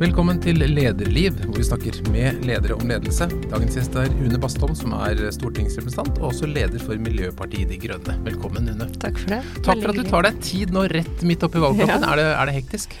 [0.00, 3.26] Velkommen til Lederliv, hvor vi snakker med ledere om ledelse.
[3.50, 8.14] Dagens gjest er Une Bastholm, som er stortingsrepresentant og også leder for Miljøpartiet De Grønne.
[8.24, 8.86] Velkommen, Une.
[8.96, 9.42] Takk for det.
[9.58, 12.08] Takk for at du tar deg tid nå rett midt oppi valgkampen.
[12.08, 12.14] Ja.
[12.14, 12.96] Er, det, er, det, hektisk?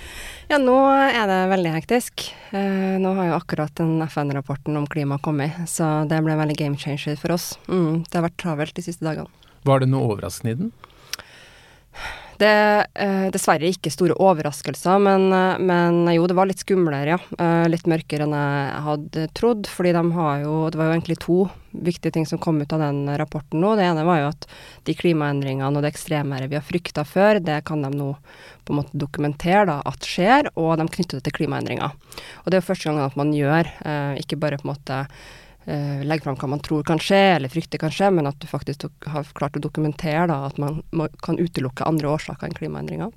[0.52, 2.26] Ja, nå er det veldig hektisk.
[2.52, 6.84] Eh, nå har jo akkurat den FN-rapporten om klima kommet, så det ble veldig game
[6.84, 7.54] changer for oss.
[7.72, 9.32] Mm, det har vært travelt de siste dagene.
[9.64, 10.74] Var det noe overraskende i den?
[12.40, 17.16] Det er eh, dessverre ikke store overraskelser, men, eh, men, jo, det var litt skumlere,
[17.16, 17.18] ja.
[17.36, 19.68] Eh, litt mørkere enn jeg hadde trodd.
[19.68, 21.38] Fordi de har jo Det var jo egentlig to
[21.70, 23.74] viktige ting som kom ut av den rapporten nå.
[23.76, 24.46] Det ene var jo at
[24.88, 28.08] de klimaendringene og det ekstremværet vi har frykta før, det kan de nå
[28.64, 31.92] på en måte dokumentere da, at skjer, og de knytter det til klimaendringer.
[32.42, 33.70] Og det er jo første gang at man gjør,
[34.18, 34.98] ikke bare på en måte
[35.66, 38.46] eh, legge fram hva man tror kan skje, eller frykter kan skje, men at du
[38.50, 43.12] faktisk har klart å dokumentere da, at man må, kan utelukke andre årsaker enn klimaendringer.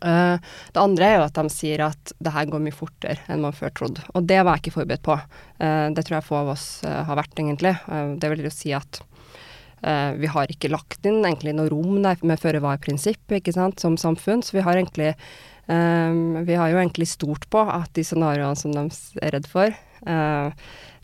[0.00, 0.38] Uh,
[0.72, 3.56] det andre er jo at de sier at det her går mye fortere enn man
[3.56, 4.04] før trodde.
[4.16, 5.18] Og det var jeg ikke forberedt på.
[5.60, 7.74] Uh, det tror jeg få av oss uh, har vært, egentlig.
[8.22, 9.02] det vil jo si at
[9.82, 13.32] vi har ikke lagt inn egentlig noe rom der med føre-var-prinsipp
[13.82, 14.38] som samfunn.
[14.46, 15.16] Så vi har egentlig
[15.66, 18.84] Vi har jo egentlig stort på at de scenarioene som de
[19.18, 19.74] er redd for,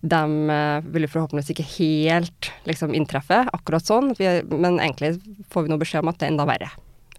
[0.00, 5.16] de uh, vil jo forhåpentligvis ikke helt liksom inntreffe akkurat sånn, men egentlig
[5.50, 6.70] får vi noe beskjed om at det er enda verre.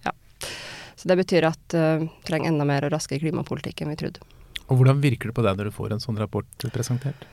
[0.06, 0.14] Ja.
[0.96, 4.24] Så det betyr at uh, vi trenger enda mer og raskere klimapolitikk enn vi trodde.
[4.70, 7.28] Og Hvordan virker det på deg når du får en sånn rapport presentert?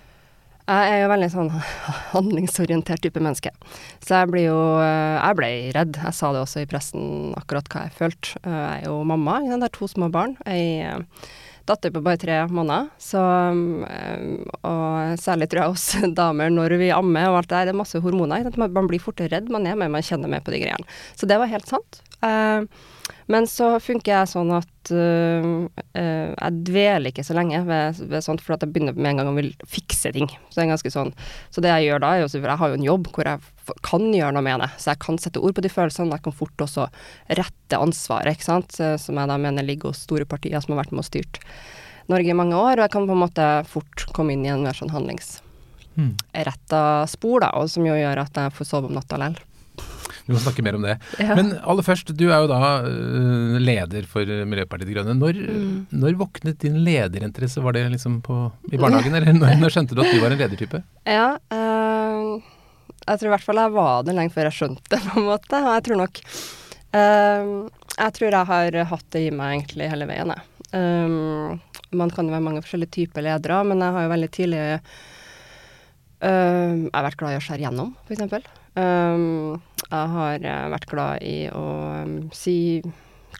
[0.66, 1.50] Jeg er jo veldig sånn
[2.16, 3.52] handlingsorientert type menneske.
[4.02, 5.98] Så jeg blir jo eh, Jeg ble redd.
[6.02, 7.04] Jeg sa det også i pressen
[7.38, 8.40] akkurat hva jeg følte.
[8.42, 9.36] Jeg er jo mamma.
[9.44, 10.34] Jeg har to små barn.
[10.42, 11.06] Jeg
[11.66, 13.20] datter på bare tre måneder, så
[13.52, 13.84] um,
[14.66, 15.86] Og særlig tror jeg oss
[16.20, 18.50] damer når vi ammer og alt det der, det er masse hormoner.
[18.66, 20.98] Man blir fortere redd, man er med, man kjenner mer på de greiene.
[21.18, 22.02] Så det var helt sant.
[22.24, 22.64] Uh,
[23.26, 28.22] men så funker jeg sånn at uh, uh, jeg dveler ikke så lenge ved, ved,
[28.22, 30.28] sånt, for jeg begynner med en gang å vil fikse ting.
[30.46, 31.10] Så det er ganske sånn.
[31.50, 34.04] Så det jeg gjør da, er jo Jeg har jo en jobb hvor jeg kan
[34.14, 34.70] gjøre noe med det.
[34.78, 36.14] Så jeg kan sette ord på de følelsene.
[36.14, 36.86] Jeg kan fort også
[37.40, 38.78] rette ansvaret, ikke sant.
[39.02, 41.42] Som jeg da mener ligger hos store partier som har vært med og styrt
[42.06, 42.78] Norge i mange år.
[42.78, 47.42] Og jeg kan på en måte fort komme inn i en mer sånn handlingsretta spor,
[47.42, 49.45] da, og som jo gjør at jeg får sove om natta likevel.
[50.26, 50.96] Vi må snakke mer om det.
[51.26, 51.34] Ja.
[51.38, 55.14] Men aller først, du er jo da uh, leder for Miljøpartiet De Grønne.
[55.18, 55.78] Når, mm.
[55.96, 57.62] når, våknet din lederinteresse?
[57.64, 58.36] Var det liksom på,
[58.72, 60.82] i barnehagen, eller når, når, skjønte du at du var en ledertype?
[61.08, 62.44] Ja, øh,
[63.06, 65.28] jeg tror i hvert fall jeg var det lenge før jeg skjønte det, på en
[65.30, 65.62] måte.
[65.62, 66.22] Og jeg tror nok
[67.00, 67.50] øh,
[67.96, 70.52] Jeg tror jeg har hatt det i meg egentlig hele veien, jeg.
[70.76, 71.60] Um,
[71.96, 74.64] man kan jo være mange forskjellige typer ledere, men jeg har jo veldig tidlig
[76.16, 78.46] Uh, jeg har vært glad i å skjære gjennom, f.eks.
[78.76, 79.56] Um,
[79.86, 81.64] jeg har uh, vært glad i å
[82.04, 82.82] um, si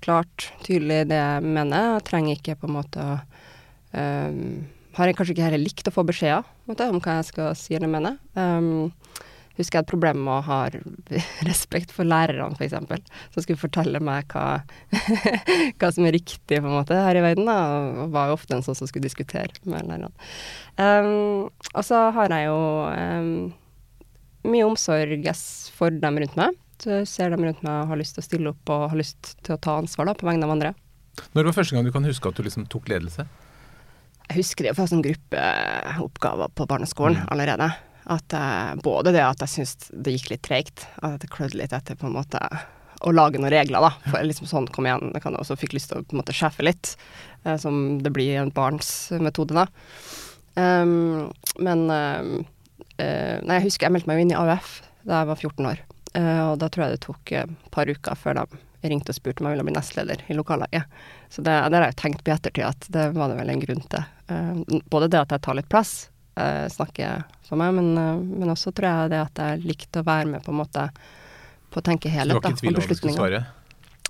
[0.00, 1.96] klart, tydelig det jeg mener.
[1.96, 3.18] Jeg trenger ikke på en måte å
[3.92, 4.64] um,
[4.96, 6.46] Har jeg kanskje ikke heller likt å få beskjeder
[6.88, 8.14] om hva jeg skal si eller mene.
[8.32, 8.88] Um,
[9.58, 10.60] husker jeg et problem med å ha
[11.48, 14.62] respekt for lærerne, f.eks., som skulle fortelle meg hva,
[15.78, 17.58] hva, som er riktig på en måte her i verden, da,
[18.04, 20.12] og var jo ofte en sånn som skulle diskutere med lærerne.
[20.80, 22.58] Um, og så har jeg jo
[22.88, 23.32] um,
[24.46, 25.26] mye omsorg
[25.76, 26.56] for dem rundt meg.
[26.82, 29.00] Så jeg ser dem rundt meg og har lyst til å stille opp og har
[29.00, 30.74] lyst til å ta ansvar da, på vegne av andre.
[31.32, 33.24] Når var første gang du kan huske at du liksom tok ledelse?
[34.26, 37.28] Jeg husker det fra sånn gruppeoppgaver på barneskolen mm.
[37.32, 37.70] allerede.
[38.12, 41.74] At uh, både det at jeg syntes det gikk litt tregt, at jeg klødde litt
[41.74, 42.42] etter på en måte
[43.06, 44.10] å lage noen regler, da.
[44.10, 46.36] For liksom sånn, kom igjen, jeg kan også fikk lyst til å på en måte
[46.36, 46.94] sjefe litt,
[47.46, 48.90] uh, som det blir en barns
[49.22, 49.66] metode, da.
[50.56, 51.28] Um,
[51.60, 52.36] men um,
[52.98, 55.82] nei, jeg husker jeg meldte meg jo inn i AUF da jeg var 14 år.
[56.16, 58.46] Uh, og da tror jeg det tok et uh, par uker før de
[58.86, 60.98] ringte og spurte om jeg ville bli nestleder i lokallaget.
[61.28, 63.62] Så det, det har jeg tenkt på i ettertid at det var det vel en
[63.64, 64.04] grunn til.
[64.92, 65.94] Både det at jeg tar litt plass,
[66.70, 67.88] snakker for meg, men,
[68.28, 70.84] men, også tror jeg det at jeg likte å være med på en måte
[71.72, 72.36] på å tenke helhet.
[72.36, 73.42] Du var ikke i tvil om du skulle svare?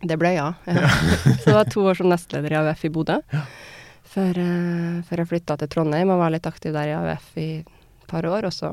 [0.03, 0.51] Det ble ja.
[0.69, 0.91] ja.
[1.41, 3.17] Så det var to år som nestleder i AUF i Bodø.
[3.33, 3.47] Ja.
[4.17, 4.43] Før,
[5.09, 7.49] før jeg flytta til Trondheim og var litt aktiv der i AUF i
[8.11, 8.73] par år, og så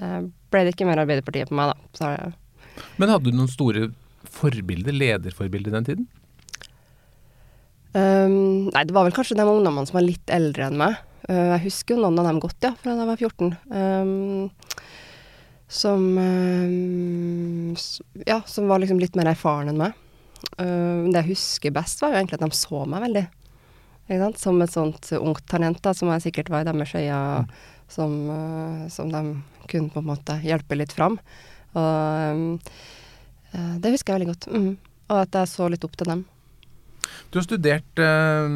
[0.00, 0.22] eh,
[0.52, 2.10] ble det ikke mer Arbeiderpartiet på meg, da.
[2.14, 2.32] Jeg...
[3.00, 3.88] Men hadde du noen store
[4.32, 6.10] forbilder, lederforbilder den tiden?
[7.92, 10.96] Um, nei, det var vel kanskje de ungdommene som var litt eldre enn meg.
[11.28, 13.52] Uh, jeg husker jo noen av dem godt, ja, fra da jeg var 14.
[13.68, 14.80] Um,
[15.72, 17.76] som um,
[18.28, 20.00] Ja, som var liksom litt mer erfaren enn meg.
[20.56, 23.28] Uh, det jeg husker best, var jo egentlig at de så meg veldig.
[24.36, 27.44] Som et sånt ungt talent, da, som jeg sikkert var i deres øyne.
[27.44, 31.18] Mm som, eh, som, de kunne på en måte hjelpe litt fram.
[31.78, 32.58] Og
[33.52, 34.48] uh, det husker jeg veldig godt.
[34.52, 34.70] Mm.
[35.12, 36.24] Og at jeg så litt opp til dem.
[37.32, 38.48] Du har studert uh,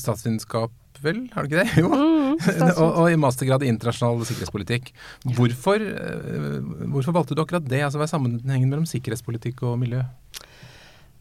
[0.00, 0.74] statsvitenskap
[1.04, 1.72] vel, har du ikke det?
[1.82, 1.90] Jo.
[1.92, 2.36] Mm,
[2.80, 4.92] og, og, i mastergrad i internasjonal sikkerhetspolitikk.
[5.36, 6.60] Hvorfor, uh,
[6.92, 7.82] hvorfor, valgte du akkurat det?
[7.84, 10.04] Altså Hva er sammenhengen mellom sikkerhetspolitikk og miljø?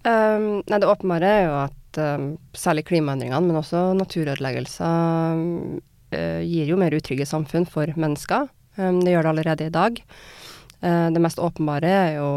[0.05, 5.94] Um, nei, det åpenbare er jo at um, særlig klimaendringene, men også naturødeleggelser, uh,
[6.45, 8.47] gir jo mer utrygge samfunn for mennesker.
[8.75, 9.99] Um, det gjør det allerede i dag.
[10.83, 12.31] Uh, det mest åpenbare er jo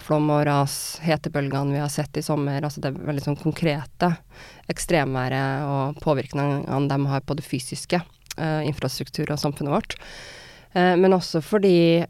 [0.00, 0.74] flom og ras,
[1.04, 2.62] hetebølgene vi har sett i sommer.
[2.64, 4.14] Altså det veldig sånn konkrete
[4.72, 8.00] ekstremværet og påvirkningene de har på det fysiske,
[8.40, 9.96] infrastruktur og samfunnet vårt.
[10.72, 12.06] Men også fordi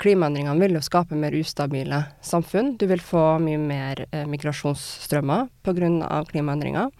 [0.00, 2.72] klimaendringene vil jo skape mer ustabile samfunn.
[2.80, 6.22] Du vil få mye mer migrasjonsstrømmer pga.
[6.32, 6.90] klimaendringer.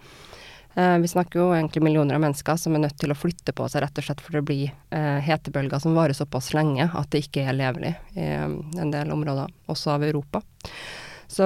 [0.77, 3.65] Eh, vi snakker jo egentlig millioner av mennesker som er nødt til å flytte på
[3.71, 7.23] seg rett og slett for det blir eh, hetebølger som varer såpass lenge at det
[7.25, 10.43] ikke er levelig i eh, en del områder, også av Europa.
[11.27, 11.43] Så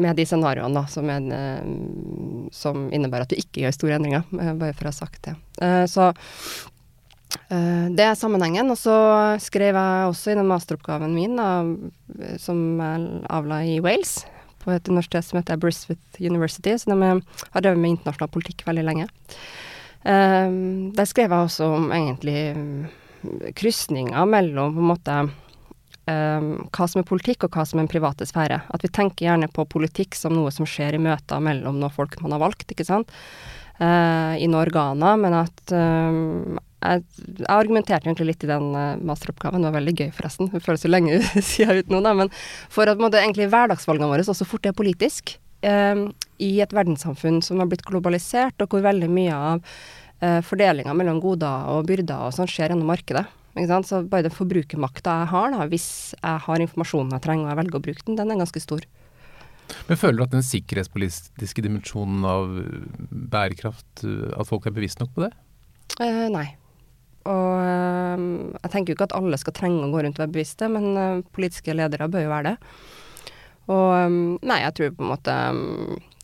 [0.00, 1.66] med de scenarioene som, er,
[2.54, 5.34] som, innebærer at du ikke gjør store endringer, bare for å ha sagt det.
[5.92, 6.06] Så
[7.52, 8.72] det er sammenhengen.
[8.72, 8.96] Og så
[9.44, 11.36] skrev jeg også i den masteroppgaven min,
[12.40, 14.22] som jeg avla i Wales,
[14.62, 18.86] på et universitet som heter Brisbane University, så de har drevet med internasjonal politikk veldig
[18.86, 19.08] lenge.
[20.02, 22.88] Um, der skrev jeg også om egentlig um,
[23.54, 25.18] krysninger mellom på en måte
[26.10, 28.62] um, hva som er politikk og hva som er en private sfære.
[28.74, 32.18] At vi tenker gjerne på politikk som noe som skjer i møter mellom noen folk
[32.22, 33.12] man har valgt, ikke sant.
[33.78, 37.04] Uh, I noen organer, men at um, jeg,
[37.52, 40.90] argumenterte egentlig litt i den uh, masteroppgaven, det var veldig gøy forresten, det føles jo
[40.90, 42.32] lenge siden ut nå, da, men
[42.72, 45.98] for at måtte, egentlig hverdagsvalgene våre også fort er politisk, Eh,
[46.42, 49.60] i et verdenssamfunn som har blitt globalisert, og hvor veldig mye av
[50.18, 53.28] eh, fordelinga mellom goder og byrder og sånn skjer gjennom markedet.
[53.52, 55.86] Så bare den forbrukermakta jeg har, da, hvis
[56.16, 58.86] jeg har informasjonen jeg trenger og jeg velger å bruke den, den er ganske stor.
[59.86, 62.56] Men føler du at den sikkerhetspolitiske dimensjonen av
[63.12, 65.30] bærekraft, at folk er bevisst nok på det?
[66.00, 66.48] Eh, nei.
[67.30, 68.24] Og øh,
[68.58, 70.86] jeg tenker jo ikke at alle skal trenge å gå rundt og være bevisste, men
[70.98, 72.76] øh, politiske ledere bør jo være det.
[73.70, 75.34] Og øh, nei, jeg tror på en måte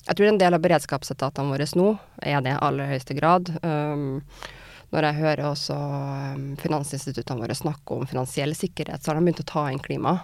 [0.09, 1.91] Jeg tror en del av beredskapsetatene våre nå
[2.25, 3.51] er det i aller høyeste grad.
[4.89, 5.77] når jeg hører også
[6.63, 10.15] finansinstituttene våre snakke om finansiell sikkerhet, så har de begynt å ta inn klima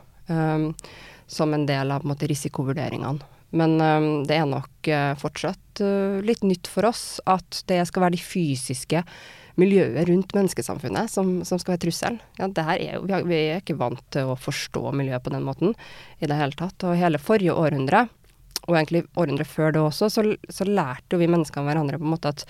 [1.26, 3.28] som en del av på en måte, risikovurderingene.
[3.52, 3.76] Men
[4.24, 4.88] det er nok
[5.20, 5.84] fortsatt
[6.24, 9.04] litt nytt for oss at det skal være de fysiske
[9.60, 12.18] miljøet rundt menneskesamfunnet som, som skal være trusselen.
[12.40, 15.76] Ja, er vi, vi, er ikke vant til å forstå miljøet på den måten
[16.18, 16.86] i det hele tatt.
[16.86, 18.06] Og hele forrige århundre,
[18.64, 22.14] og egentlig århundret før det også, så, så lærte jo vi menneskene hverandre på en
[22.16, 22.44] måte at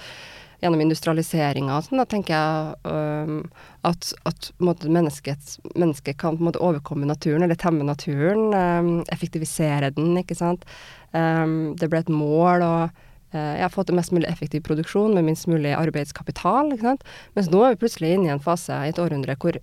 [0.62, 3.40] gjennom industrialiseringa og sånn, da tenker jeg um,
[3.84, 8.46] at, at mennesket, mennesket, kan på en måte overkomme naturen, eller temme naturen.
[8.54, 10.64] Um, effektivisere den, ikke sant.
[11.12, 12.64] Um, det ble et mål.
[12.64, 13.02] og
[13.34, 16.72] jeg har fått en mest mulig effektiv produksjon med minst mulig arbeidskapital.
[16.72, 17.06] ikke sant?
[17.34, 19.58] Mens nå er vi plutselig inne i en fase i et århundre hvor,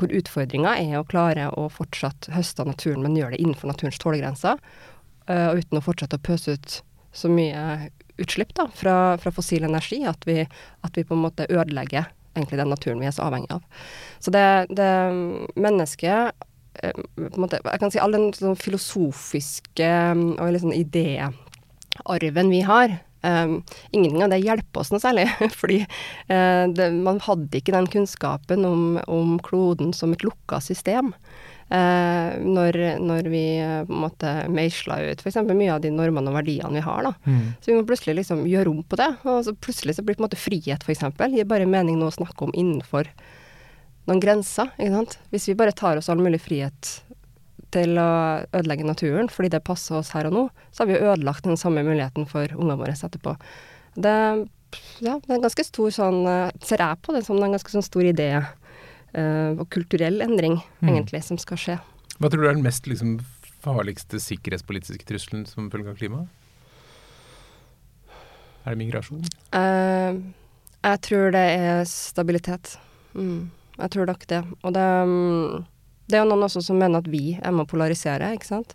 [0.00, 4.00] hvor utfordringa er å klare å fortsatt høste av naturen, men gjøre det innenfor naturens
[4.02, 4.62] tålegrenser.
[5.30, 6.80] Og uten å fortsette å pøse ut
[7.12, 7.90] så mye
[8.20, 10.42] utslipp da, fra, fra fossil energi at vi,
[10.82, 13.62] at vi, på en måte ødelegger egentlig den naturen vi er så avhengig av.
[14.22, 14.90] Så det, det
[15.60, 19.92] mennesket uh, på en måte, Jeg kan si all den sånn filosofiske
[20.40, 23.60] og liksom idéarven vi har, Um,
[23.94, 25.28] ingenting av det hjelper oss noe særlig,
[25.60, 31.12] fordi uh, det, man hadde ikke den kunnskapen om, om kloden som et lukka system.
[31.72, 35.38] Uh, når, når, vi uh, på en måte meisla ut f.eks.
[35.48, 37.06] mye av de normene og verdiene vi har.
[37.06, 37.14] da.
[37.24, 37.46] Mm.
[37.62, 39.08] Så vi må plutselig liksom gjøre rom på det.
[39.22, 41.06] og så Plutselig så blir på en måte frihet f.eks.
[41.32, 43.08] gir bare mening nå å snakke om innenfor
[44.10, 44.74] noen grenser.
[45.30, 46.90] Hvis vi bare tar oss all mulig frihet
[47.74, 48.10] til å
[48.52, 51.60] ødelegge naturen fordi det passer oss her og nå, så har vi jo ødelagt den
[51.60, 53.36] samme muligheten for ungene våre etterpå.
[53.94, 54.16] Det,
[55.04, 57.74] ja, det er en ganske stor sånn eh, Ser jeg på det som en ganske
[57.74, 60.88] sånn stor idé uh, og kulturell endring, mm.
[60.88, 61.78] egentlig, som skal skje.
[62.16, 63.18] Hva tror du er den mest liksom,
[63.64, 66.38] farligste sikkerhetspolitiske trusselen som følge av klimaet?
[68.62, 69.26] Er det migrasjon?
[69.52, 70.22] Uh,
[70.82, 72.76] jeg tror det er stabilitet.
[73.18, 74.40] Mm, jeg tror nok det.
[74.62, 75.64] Og det um,
[76.12, 78.74] det er jo noen også som mener at vi er med å polarisere, ikke sant.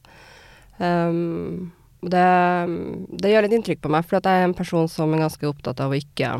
[0.77, 2.27] Um, det,
[3.17, 5.81] det, gjør litt inntrykk på meg, for jeg er en person som er ganske opptatt
[5.81, 6.35] av å ikke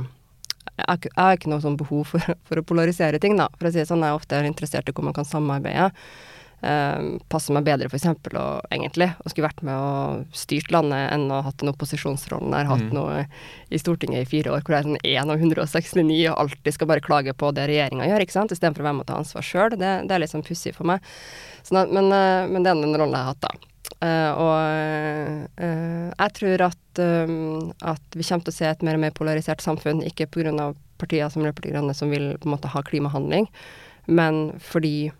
[0.77, 3.47] Jeg, har ikke noe sånn behov for, for, å polarisere ting, da.
[3.57, 5.89] For å si det sånn, jeg er ofte interessert i hvor man kan samarbeide.
[6.57, 11.11] Uh, passer meg bedre for eksempel, og, egentlig og skulle vært med og styrt landet
[11.13, 12.95] enn å ha hatt en opposisjonsrolle der, hatt mm.
[12.97, 13.19] noe
[13.69, 16.89] i Stortinget i fire år hvor det er sånn 1 av 169 og alltid skal
[16.89, 19.45] bare klage på det regjeringa gjør, ikke sant, istedenfor å være med å ta ansvar
[19.45, 19.75] sjøl.
[19.75, 21.05] Det, det, er litt sånn pussig for meg.
[21.67, 23.73] Sånn at, men, uh, men, det er den rollen jeg har hatt, da.
[23.97, 28.97] Uh, og uh, jeg tror at, um, at, vi kommer til å se et mer
[28.97, 30.71] og mer polarisert samfunn, ikke pga.
[30.97, 33.45] partier som Miljøpartiet Grønne som vil på en måte ha klimahandling,
[34.09, 35.11] men fordi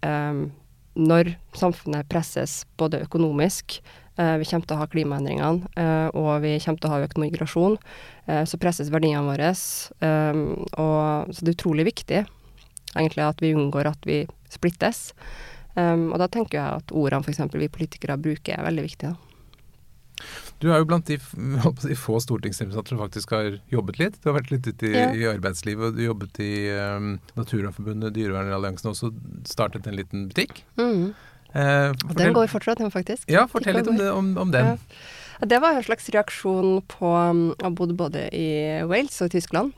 [0.00, 0.48] um,
[0.98, 3.78] når samfunnet presses både økonomisk,
[4.20, 5.86] uh, vi kommer til å ha klimaendringene,
[6.18, 7.78] og vi kommer til å ha økt migrasjon,
[8.26, 9.54] så presses verdiene våre.
[9.54, 12.18] Og, så det er utrolig viktig
[12.98, 14.18] egentlig at vi unngår at vi
[14.52, 15.12] splittes.
[15.78, 17.40] Og da tenker jeg at ordene f.eks.
[17.54, 19.14] vi politikere bruker er veldig viktige.
[20.58, 24.18] Du er jo blant de, de få stortingsrepresentanter som faktisk har jobbet litt.
[24.18, 25.10] Du har vært litt ute i, ja.
[25.14, 29.12] i arbeidslivet, og du jobbet i um, Naturvernforbundet, Dyrevernalliansen, og også
[29.46, 30.64] startet en liten butikk.
[30.80, 31.12] Mm.
[31.54, 33.30] Eh, den går fortsatt, faktisk.
[33.30, 34.74] Ja, fortell litt om, det, om, om den.
[34.74, 35.46] Ja.
[35.46, 38.48] Det var en slags reaksjon på um, Jeg bodde både i
[38.90, 39.76] Wales og Tyskland,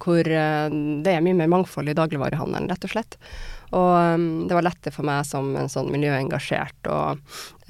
[0.00, 0.66] hvor uh,
[1.04, 3.18] det er mye mer mangfold i dagligvarehandelen, rett og slett.
[3.76, 7.20] Og um, det var lettere for meg som en sånn miljøengasjert og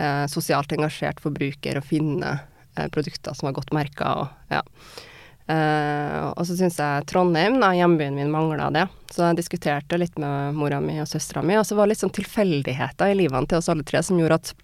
[0.01, 4.63] eh, sosialt engasjert forbruker å finne eh, produkter som var godt merka og ja.
[5.51, 8.87] Eh, og så syns jeg Trondheim, da, hjembyen min, mangla det.
[9.11, 12.05] Så jeg diskuterte litt med mora mi og søstera mi, og så var det litt
[12.05, 14.55] sånn tilfeldigheter i livene til oss alle tre som gjorde at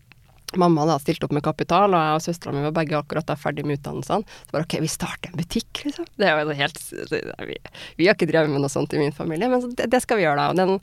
[0.61, 3.37] Mamma da stilte opp med kapital, og jeg og søstera mi var begge akkurat da
[3.39, 4.27] ferdig med utdannelsene.
[4.47, 6.09] Så bare OK, vi starter en butikk, liksom.
[6.17, 6.81] Det er jo helt
[7.13, 7.59] vi,
[7.99, 10.27] vi, har ikke drevet med noe sånt i min familie, men det, det skal vi
[10.27, 10.51] gjøre, da.
[10.53, 10.79] Og den,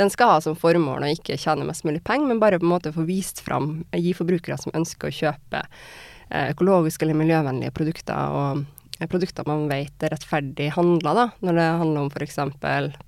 [0.00, 2.74] den, skal ha som formål å ikke tjene mest mulig penger, men bare på en
[2.74, 8.36] måte få vist fram, gi forbrukere som ønsker å kjøpe eh, økologiske eller miljøvennlige produkter,
[8.36, 8.62] og
[8.98, 12.40] eh, produkter man vet er rettferdig handla, da, når det handler om f.eks.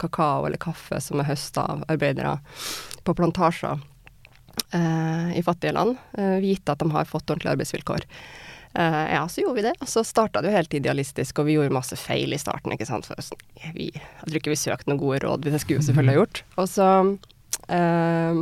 [0.01, 2.39] kakao eller kaffe som er høsta av arbeidere
[3.03, 3.81] på plantasjer
[4.73, 8.07] i fattige land, eh, vite at de har fått ordentlige arbeidsvilkår.
[8.75, 9.75] Eh, ja, så gjorde vi det.
[9.81, 12.89] Og så starta det jo helt idealistisk, og vi gjorde masse feil i starten, ikke
[12.89, 13.09] sant.
[13.09, 13.21] For
[13.77, 16.43] vi, jeg tror ikke vi søkte noen gode råd, det skulle vi selvfølgelig ha gjort.
[16.57, 16.89] Og så
[17.69, 18.41] eh,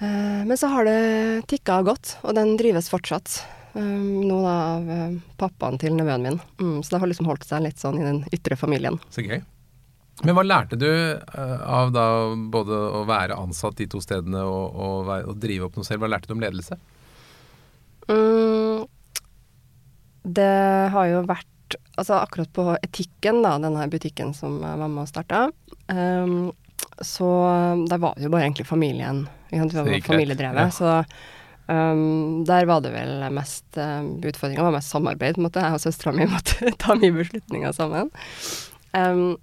[0.00, 0.98] eh, Men så har det
[1.52, 3.40] tikka godt, og den drives fortsatt.
[3.78, 4.86] Um, da av
[5.38, 6.38] pappaen til nevøen min.
[6.58, 8.96] Mm, så det har liksom holdt seg litt sånn i den ytre familien.
[9.14, 9.42] Så gøy.
[10.26, 12.06] Men hva lærte du uh, av da
[12.50, 16.02] både å være ansatt de to stedene og, og, og, drive opp noe selv?
[16.02, 16.78] Hva lærte du om ledelse?
[18.08, 18.86] Mm,
[20.38, 20.56] det
[20.94, 21.46] har jo vært
[22.00, 25.40] Altså akkurat på etikken, da, denne butikken som jeg var og starta,
[25.92, 26.46] um,
[27.04, 27.26] så
[27.90, 29.26] der var det jo bare egentlig familien.
[29.50, 30.72] Vi var familiedrevet.
[30.72, 30.94] Så
[31.66, 35.42] um, der var det vel mest um, Utfordringa var mest samarbeid.
[35.42, 38.08] Måtte jeg og søstera mi måtte ta mye beslutninger sammen.
[38.96, 39.36] Um,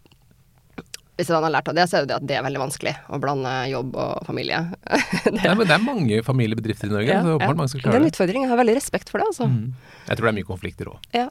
[1.15, 3.19] hvis man har lært av det, så er det at det er veldig vanskelig å
[3.24, 4.62] blande jobb og familie.
[5.24, 7.13] det, Nei, men det er mange familiebedrifter i Norge.
[7.13, 7.50] Ja, så ja.
[7.53, 8.43] mange som klarer det er en utfordring.
[8.43, 9.48] Jeg har veldig respekt for det, altså.
[9.48, 9.95] Mm.
[10.10, 11.10] Jeg tror det er mye konflikter òg.
[11.15, 11.29] Ja,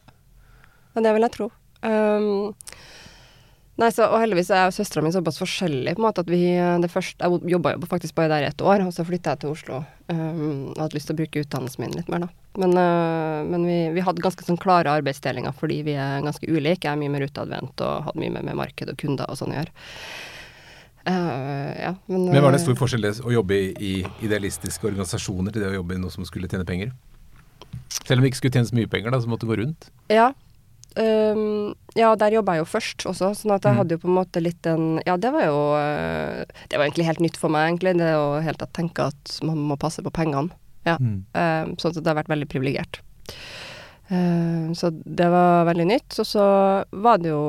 [0.94, 1.50] og det vil jeg tro.
[1.84, 2.54] Um,
[3.74, 6.44] Nei, så, og heldigvis er søstera mi såpass forskjellig på en måte at vi
[6.82, 9.42] det første, Jeg jobba jo faktisk bare der i et år, og så flytta jeg
[9.42, 9.80] til Oslo.
[10.06, 12.28] Um, og hadde lyst til å bruke utdannelsen min litt mer, da.
[12.62, 16.86] Men, uh, men vi, vi, hadde ganske sånn klare arbeidsdelinger fordi vi er ganske ulike.
[16.86, 19.56] Jeg er mye mer utadvendt og hadde mye mer med marked og kunder og sånn
[19.56, 19.74] å gjøre.
[21.04, 25.74] Uh, ja, men, men, var det stor forskjell å jobbe i, idealistiske organisasjoner til det
[25.74, 26.94] å jobbe i noe som skulle tjene penger?
[27.90, 29.90] Selv om vi ikke skulle tjene så mye penger, da, så måtte det gå rundt?
[30.14, 30.30] Ja,
[30.94, 33.78] Um, ja, der jobba jeg jo først også, sånn at jeg mm.
[33.80, 37.08] hadde jo på en måte litt en Ja, det var jo uh, Det var egentlig
[37.08, 40.14] helt nytt for meg, egentlig, det å helt tatt tenke at man må passe på
[40.14, 40.54] pengene.
[40.86, 40.94] Ja.
[41.02, 41.24] Mm.
[41.34, 43.02] Um, sånn at det har vært veldig privilegert.
[44.12, 46.18] Um, så det var veldig nytt.
[46.20, 46.46] Og så
[46.92, 47.42] var det jo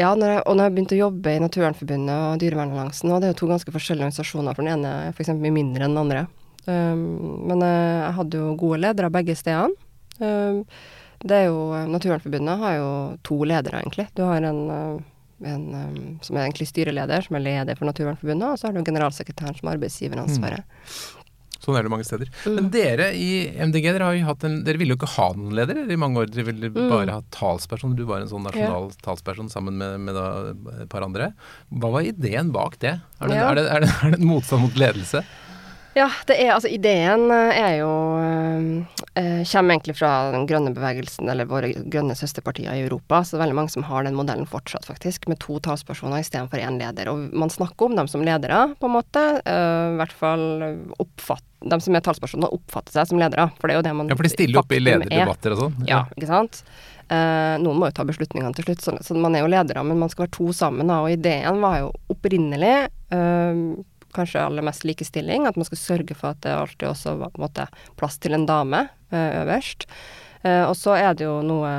[0.00, 3.30] ja, når jeg, og når jeg begynte å jobbe i Naturvernforbundet og Dyrevernalliansen, og det
[3.30, 5.32] er jo to ganske forskjellige organisasjoner, for den ene er f.eks.
[5.34, 6.26] mye mindre enn den andre.
[6.68, 7.04] Um,
[7.48, 9.76] men uh, jeg hadde jo gode ledere begge stedene.
[10.20, 10.64] Um,
[11.20, 12.90] det er jo Naturvernforbundet har jo
[13.26, 14.08] to ledere, egentlig.
[14.16, 15.64] Du har en, uh, en
[16.24, 19.72] som er egentlig styreleder, som er leder for Naturvernforbundet, og så har du generalsekretæren som
[19.72, 20.64] arbeidsgiveransvaret.
[20.64, 21.20] Mm.
[21.60, 22.30] Sånn er det mange steder.
[22.48, 22.54] Mm.
[22.56, 26.22] Men dere i MDG, dere, en, dere ville jo ikke ha noen leder i mange
[26.22, 26.30] år.
[26.32, 26.78] Dere ville mm.
[26.88, 27.92] bare ha talsperson.
[27.98, 29.00] Du var en sånn nasjonal ja.
[29.04, 31.34] talsperson sammen med, med da, et par andre.
[31.68, 32.96] Hva var ideen bak det?
[33.20, 33.50] Er det, ja.
[33.50, 35.20] er det, er det, er det en motstand mot ledelse?
[36.00, 37.90] Ja, det er altså ideen eh, er jo
[38.20, 43.20] eh, Kommer egentlig fra den grønne bevegelsen, eller våre grønne søsterpartier i Europa.
[43.20, 46.62] Så det er veldig mange som har den modellen fortsatt, faktisk, med to talspersoner istedenfor
[46.62, 47.10] én leder.
[47.12, 49.24] Og man snakker om dem som ledere, på en måte.
[49.44, 50.46] Uh, I hvert fall
[51.02, 53.50] oppfatt, de som er talspersoner, oppfatter seg som ledere.
[53.60, 55.76] For det er jo det man Ja, for de stiller opp i lederdebatter og sånn?
[55.84, 55.92] Ja.
[55.98, 56.62] ja, ikke sant.
[57.10, 59.98] Uh, noen må jo ta beslutningene til slutt, så, så, man er jo ledere, men
[60.00, 60.88] man skal være to sammen.
[60.88, 62.76] Da, og ideen var jo opprinnelig
[63.12, 63.80] uh,
[64.16, 65.46] kanskje aller mest likestilling.
[65.46, 67.66] At man skal sørge for at det alltid også måte
[68.00, 69.86] plass til en dame eh, øverst.
[70.42, 71.70] Eh, og så er det jo noe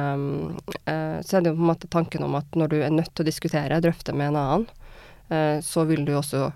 [0.86, 3.14] eh, Så er det jo på en måte tanken om at når du er nødt
[3.16, 4.70] til å diskutere, drøfte med en annen,
[5.64, 6.50] så vil du også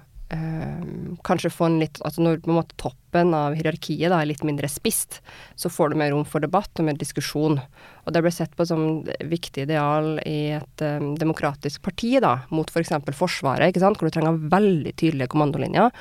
[1.25, 5.20] kanskje få en litt Altså når måte toppen av hierarkiet da er litt mindre spist,
[5.55, 7.60] så får du mer rom for debatt og mer diskusjon.
[8.05, 12.70] Og det ble sett på som viktig ideal i et um, demokratisk parti, da, mot
[12.70, 12.91] f.eks.
[13.05, 15.94] For Forsvaret, ikke sant, hvor du trenger veldig tydelige kommandolinjer.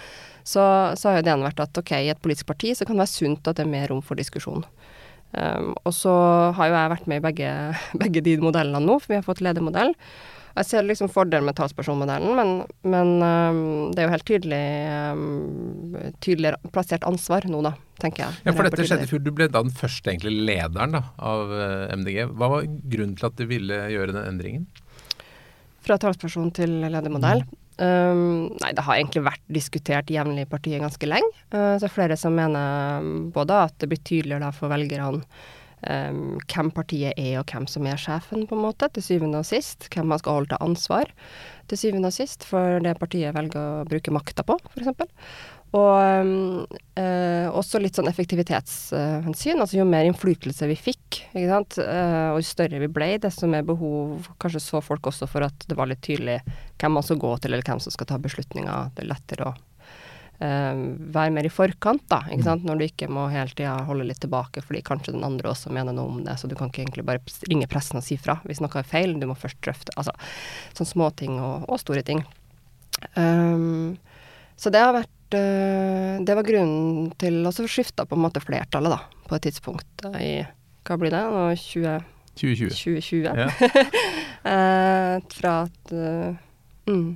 [0.42, 0.64] Så,
[0.98, 3.14] så har jo ideen vært at ok, i et politisk parti så kan det være
[3.14, 4.66] sunt at det er mer rom for diskusjon.
[5.34, 6.12] Um, og så
[6.56, 7.50] har jo jeg vært med i begge,
[8.02, 9.94] begge de modellene nå, for vi har fått ledermodell.
[10.54, 12.50] Jeg ser liksom fordelen med talspersonmodellen, men,
[12.86, 14.60] men um, det er jo helt tydelig
[15.16, 18.38] um, tydeligere plassert ansvar nå, da, tenker jeg.
[18.46, 19.24] Ja, for dette skjedde i fjor.
[19.24, 22.20] Du ble da den første egentlig lederen da, av eh, MDG.
[22.38, 24.70] Hva var grunnen til at du ville gjøre den endringen?
[25.84, 27.42] Fra talsperson til ledermodell?
[27.42, 27.60] Mm.
[27.74, 31.34] Um, nei, det har egentlig vært diskutert jevnlig i partiet ganske lenge.
[31.50, 35.24] Uh, så flere som mener både at det blir tydeligere for velgerne
[35.88, 39.48] um, hvem partiet er, og hvem som er sjefen, på en måte, til syvende og
[39.48, 39.88] sist.
[39.92, 41.12] Hvem man skal holde til ansvar
[41.70, 45.14] til syvende og sist for det partiet velger å bruke makta på, f.eks.
[45.74, 49.56] Og uh, også litt sånn effektivitetshensyn.
[49.56, 53.50] Uh, altså jo mer innflytelse vi fikk, ikke uh, og jo større vi ble, desto
[53.50, 56.38] mer behov Kanskje så folk også for at det var litt tydelig
[56.78, 58.94] hvem man skal gå til, eller hvem som skal ta beslutninger.
[58.94, 59.56] Det er lettere å
[60.38, 62.20] være mer i forkant, da.
[62.32, 62.64] Ikke sant?
[62.66, 65.94] Når du ikke må hele tida holde litt tilbake fordi kanskje den andre også mener
[65.94, 66.36] noe om det.
[66.40, 69.14] Så du kan ikke egentlig bare ringe pressen og si fra hvis noe er feil.
[69.20, 70.14] Du må først drøfte altså
[70.74, 72.24] sånne småting og, og store ting.
[73.16, 73.96] Um,
[74.56, 78.40] så det har vært uh, Det var grunnen til Og så skifta på en måte
[78.40, 80.30] flertallet, da, på et tidspunkt i
[80.86, 81.22] Hva blir det?
[81.34, 81.98] Nå 20,
[82.38, 82.70] 2020.
[82.78, 83.26] 2020.
[83.26, 83.48] Ja.
[84.46, 86.38] uh, fra at uh,
[86.90, 87.10] mm,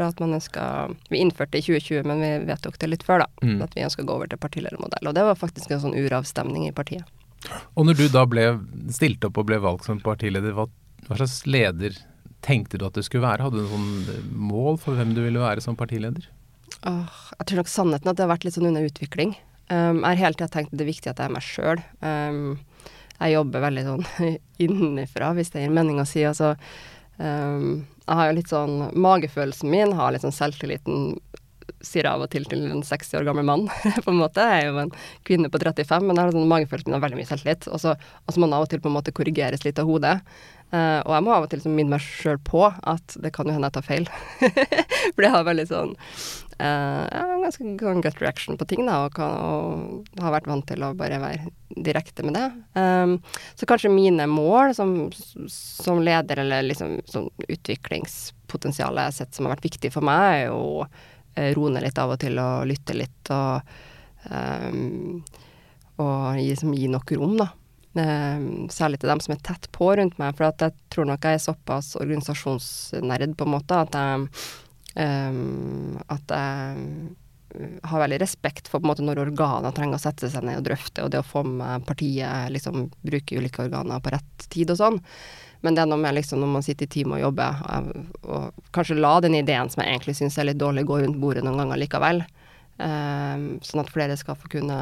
[0.00, 0.64] fra at man ønska
[1.12, 3.28] Vi innførte det i 2020, men vi vedtok det litt før, da.
[3.44, 3.58] Mm.
[3.66, 5.10] At vi ønska å gå over til partiledermodell.
[5.10, 7.04] Og det var faktisk en sånn uravstemning i partiet.
[7.76, 8.46] Og når du da ble
[8.92, 10.66] stilt opp og ble valgt som partileder, hva,
[11.06, 11.96] hva slags leder
[12.44, 13.44] tenkte du at du skulle være?
[13.44, 16.24] Hadde du noen sånn mål for hvem du ville være som partileder?
[16.88, 19.36] Åh, jeg tror nok sannheten at det har vært litt sånn under utvikling.
[19.70, 21.82] Um, jeg har hele tida tenkt at det er viktig at jeg er meg sjøl.
[22.02, 22.58] Um,
[23.20, 24.06] jeg jobber veldig sånn
[24.64, 26.24] innenfra, hvis det gir mening å si.
[26.26, 26.54] Altså,
[27.20, 31.12] um, jeg har jo litt sånn Magefølelsen min har litt sånn selvtilliten
[31.84, 33.66] sier av og til til en 60 år gammel mann,
[34.04, 34.44] på en måte.
[34.44, 34.94] Jeg er jo en
[35.28, 37.68] kvinne på 35, men jeg har sånn magefølelsen har veldig mye selvtillit.
[37.70, 37.96] Og så
[38.36, 40.18] må man av og til på en måte korrigeres litt av hodet.
[40.70, 43.48] Uh, og jeg må av og til liksom minne meg sjøl på at det kan
[43.48, 44.06] jo hende jeg tar feil.
[45.16, 45.96] For jeg har veldig sånn
[46.62, 50.84] uh, ganske sånn gut reaction på ting, da, og, kan, og, har vært vant til
[50.86, 52.46] å bare være direkte med det.
[52.78, 53.16] Um,
[53.58, 54.94] så kanskje mine mål som,
[55.50, 60.44] som leder, eller liksom sånn utviklingspotensialet jeg har sett som har vært viktig for meg,
[60.44, 60.86] er jo
[61.56, 63.62] roe ned litt av og til og lytte litt og
[64.30, 65.22] um,
[66.00, 67.50] og gi, som, gi nok rom, da.
[67.90, 70.36] Um, særlig til dem som er tett på rundt meg.
[70.36, 74.28] For jeg tror nok jeg er såpass organisasjonsnerd, på en måte, at jeg,
[74.96, 77.10] um, at jeg
[77.90, 80.68] har veldig respekt for på en måte når organer trenger å sette seg ned og
[80.68, 84.78] drøfte, og det å få med partiet liksom bruke ulike organer på rett tid og
[84.80, 85.00] sånn.
[85.60, 88.70] Men det er noe med liksom når man sitter i team og jobber, og, og
[88.76, 91.60] kanskje la den ideen som jeg egentlig syns er litt dårlig, gå rundt bordet noen
[91.60, 92.24] ganger likevel.
[92.80, 94.78] Um, sånn at flere skal få kunne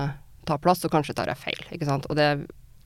[0.47, 2.07] ta plass, og kanskje tar jeg feil, ikke sant.
[2.07, 2.31] Og det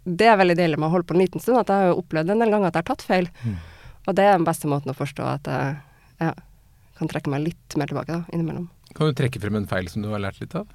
[0.05, 2.01] det er veldig deilig med å holde på en liten stund, at jeg har jo
[2.01, 3.29] opplevd en del ganger at jeg har tatt feil.
[3.47, 3.59] Mm.
[4.03, 5.77] Og det er den beste måten å forstå at jeg
[6.25, 6.33] ja,
[6.99, 8.67] kan trekke meg litt mer tilbake da, innimellom.
[8.97, 10.67] Kan du trekke frem en feil som du har lært litt av?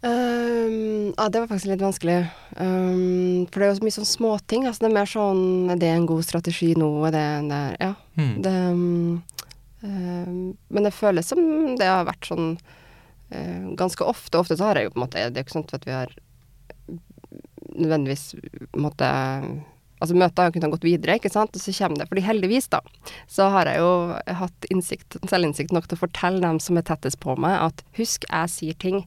[0.00, 2.18] Um, ja, det var faktisk litt vanskelig.
[2.54, 4.66] Um, for det er jo så mye sånn småting.
[4.68, 6.90] Altså det er mer sånn Er det en god strategi nå?
[7.08, 7.94] Er det der Ja.
[8.18, 8.36] Mm.
[8.42, 8.54] Det,
[9.82, 11.40] um, men det føles som
[11.78, 12.54] det har vært sånn
[13.34, 14.38] uh, ganske ofte.
[14.38, 16.14] Ofte så har jeg jo på en måte Det er ikke sånn at vi har
[17.74, 18.30] nødvendigvis
[18.78, 19.10] måtte
[19.98, 22.68] Altså møtet har jo kunnet gått videre, ikke sant, og så kommer det Fordi heldigvis,
[22.70, 22.78] da,
[23.26, 23.88] så har jeg jo
[24.40, 28.28] hatt innsikt, selvinnsikt nok til å fortelle dem som er tettest på meg, at husk,
[28.30, 29.02] jeg sier ting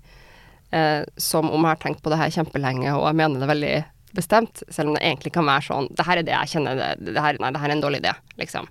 [0.75, 3.75] eh, som om jeg har tenkt på det her kjempelenge, og jeg mener det veldig
[4.15, 7.13] bestemt, selv om det egentlig kan være sånn Det her er det jeg kjenner, det,
[7.15, 8.67] det her, nei, det her er en dårlig idé, liksom.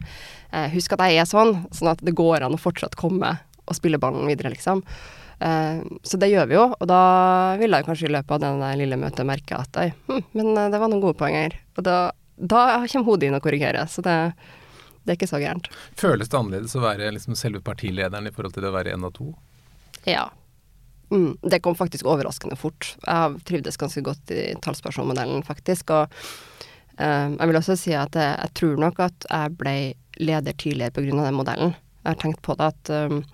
[0.52, 3.76] Eh, husk at jeg er sånn, sånn at det går an å fortsatt komme og
[3.78, 4.82] spille ballen videre, liksom.
[5.40, 7.02] Eh, så det gjør vi jo, og da
[7.60, 10.66] vil jeg kanskje i løpet av det lille møtet merke at oi, hm, men uh,
[10.72, 11.56] det var noen gode poenger.
[11.78, 12.00] Og da,
[12.36, 14.16] da kommer hodet inn og korrigerer, så det,
[15.04, 15.70] det, er ikke så gærent.
[16.00, 19.08] Føles det annerledes å være liksom selve partilederen i forhold til det å være én
[19.08, 19.32] av to?
[20.04, 20.28] Ja.
[21.10, 22.94] Mm, det kom faktisk overraskende fort.
[23.02, 25.90] Jeg trivdes ganske godt i talspersonmodellen, faktisk.
[25.96, 26.12] Og
[27.00, 29.76] uh, jeg vil også si at jeg, jeg tror nok at jeg ble
[30.20, 31.24] leder tidligere pga.
[31.24, 31.74] den modellen.
[32.00, 33.24] Jeg har tenkt på det at um,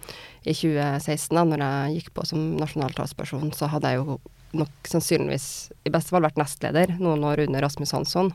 [0.42, 4.18] i 2016, da når jeg gikk på som nasjonal talsperson, så hadde jeg jo
[4.56, 5.46] nok sannsynligvis
[5.86, 8.32] i beste fall vært nestleder noen år under Rasmus Hansson.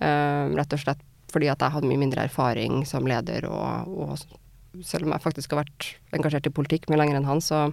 [0.00, 4.84] Um, rett og slett fordi at jeg hadde mye mindre erfaring som leder, og, og
[4.86, 7.66] selv om jeg faktisk har vært engasjert i politikk mye lenger enn han, så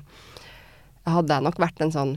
[1.10, 2.14] hadde jeg nok vært en sånn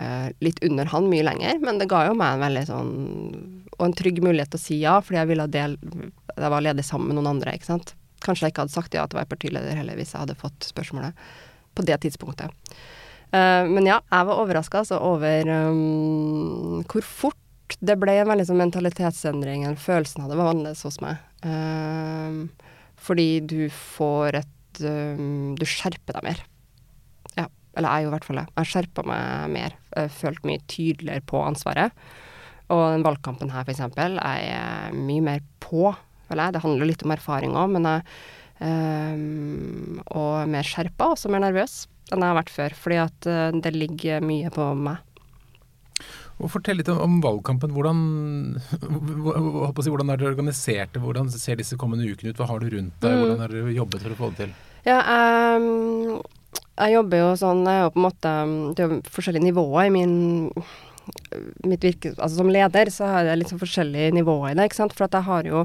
[0.00, 1.60] uh, litt under han mye lenger.
[1.64, 2.92] Men det ga jo meg en veldig sånn
[3.76, 6.84] Og en trygg mulighet til å si ja, fordi jeg ville dele Jeg var ledig
[6.86, 7.96] sammen med noen andre, ikke sant.
[8.24, 10.68] Kanskje jeg ikke hadde sagt ja til å være partileder heller hvis jeg hadde fått
[10.68, 11.26] spørsmålet
[11.76, 12.52] på det tidspunktet.
[13.34, 18.46] Uh, men ja, jeg var overraska altså over um, hvor fort det ble en veldig
[18.48, 21.20] sånn mentalitetsendring, en følelsen av det var annerledes hos meg.
[21.44, 22.46] Uh,
[23.06, 26.44] fordi du får et um, Du skjerper deg mer.
[27.76, 28.46] Eller jeg er jo i hvert fall det.
[28.56, 29.76] Jeg skjerpa meg mer.
[29.96, 32.06] Jeg følte mye tydeligere på ansvaret.
[32.72, 35.92] Og den valgkampen her, eksempel, jeg er mye mer på,
[36.26, 36.56] føler jeg.
[36.56, 38.06] Det handler litt om erfaring òg, men jeg
[38.64, 41.84] um, Og mer skjerpa, også mer nervøs
[42.14, 42.78] enn jeg har vært før.
[42.78, 45.02] Fordi at uh, det ligger mye på meg.
[46.36, 47.72] Og Fortell litt om, om valgkampen.
[47.72, 48.00] Hvordan,
[48.68, 50.98] si, hvordan er dere organisert?
[51.00, 52.40] Hvordan ser disse kommende ukene ut?
[52.40, 53.12] Hva har du rundt deg?
[53.12, 53.20] Mm.
[53.22, 54.56] Hvordan har dere jobbet for å få det til?
[54.86, 54.98] Ja,
[55.56, 56.20] um,
[56.76, 58.32] jeg jobber jo sånn jeg jo på en måte
[58.76, 60.16] Det er forskjellige nivåer i min
[61.66, 64.80] mitt virke Altså som leder så har jeg litt sånn forskjellige nivåer i det, ikke
[64.80, 64.94] sant.
[64.96, 65.64] For at jeg har jo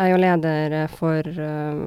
[0.00, 1.26] jeg er jo leder for,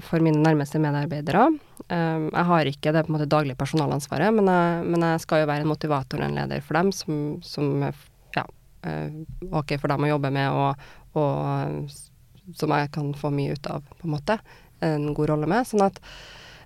[0.05, 1.47] for mine nærmeste medarbeidere.
[1.89, 5.41] Um, jeg har ikke det på en måte daglige personalansvaret, men jeg, men jeg, skal
[5.41, 8.43] jo være en motivator og en leder for dem, som, som ja,
[8.85, 9.17] uh,
[9.49, 10.85] ok for dem å jobbe med, og,
[11.17, 14.37] og som jeg kan få mye ut av, på en måte.
[14.85, 15.65] En god rolle med.
[15.65, 15.97] Sånn at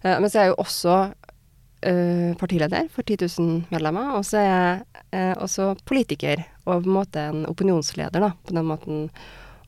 [0.03, 0.97] Men så er jeg jo også
[1.81, 4.47] partileder for 10 000 medlemmer, og så er
[5.13, 9.09] jeg også politiker, og på en måte en opinionsleder, da, på den måten.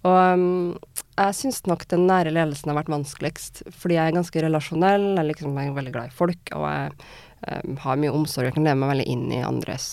[0.08, 0.76] Og um,
[1.20, 5.28] jeg syns nok den nære ledelsen har vært vanskeligst, fordi jeg er ganske relasjonell, jeg,
[5.34, 6.94] liksom, jeg er veldig glad i folk, og jeg
[7.66, 8.48] um, har mye omsorg.
[8.48, 9.90] Jeg kan leve meg veldig inn i andres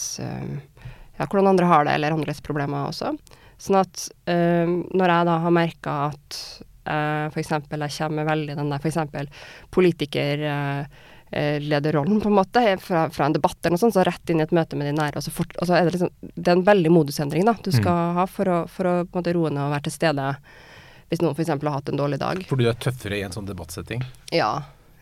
[1.16, 3.14] Ja, hvordan andre har det, eller andres problemer også.
[3.56, 6.40] Sånn at når jeg da har merka at
[6.86, 7.54] uh, f.eks.
[7.56, 8.98] jeg kommer veldig den der f.eks.
[9.72, 14.30] politiker Eh, lederrollen, på en måte, fra, fra en debatt eller noe sånt, så rett
[14.30, 15.18] inn i et møte med de nære.
[15.18, 17.72] Og så, fort, og så er det liksom Det er en veldig modusendring da, du
[17.74, 18.20] skal mm.
[18.20, 20.28] ha for å, for å på en måte roe ned og være til stede
[21.10, 21.52] hvis noen f.eks.
[21.52, 22.40] har hatt en dårlig dag.
[22.48, 24.02] For du er tøffere i en sånn debattsetting?
[24.34, 24.50] Ja.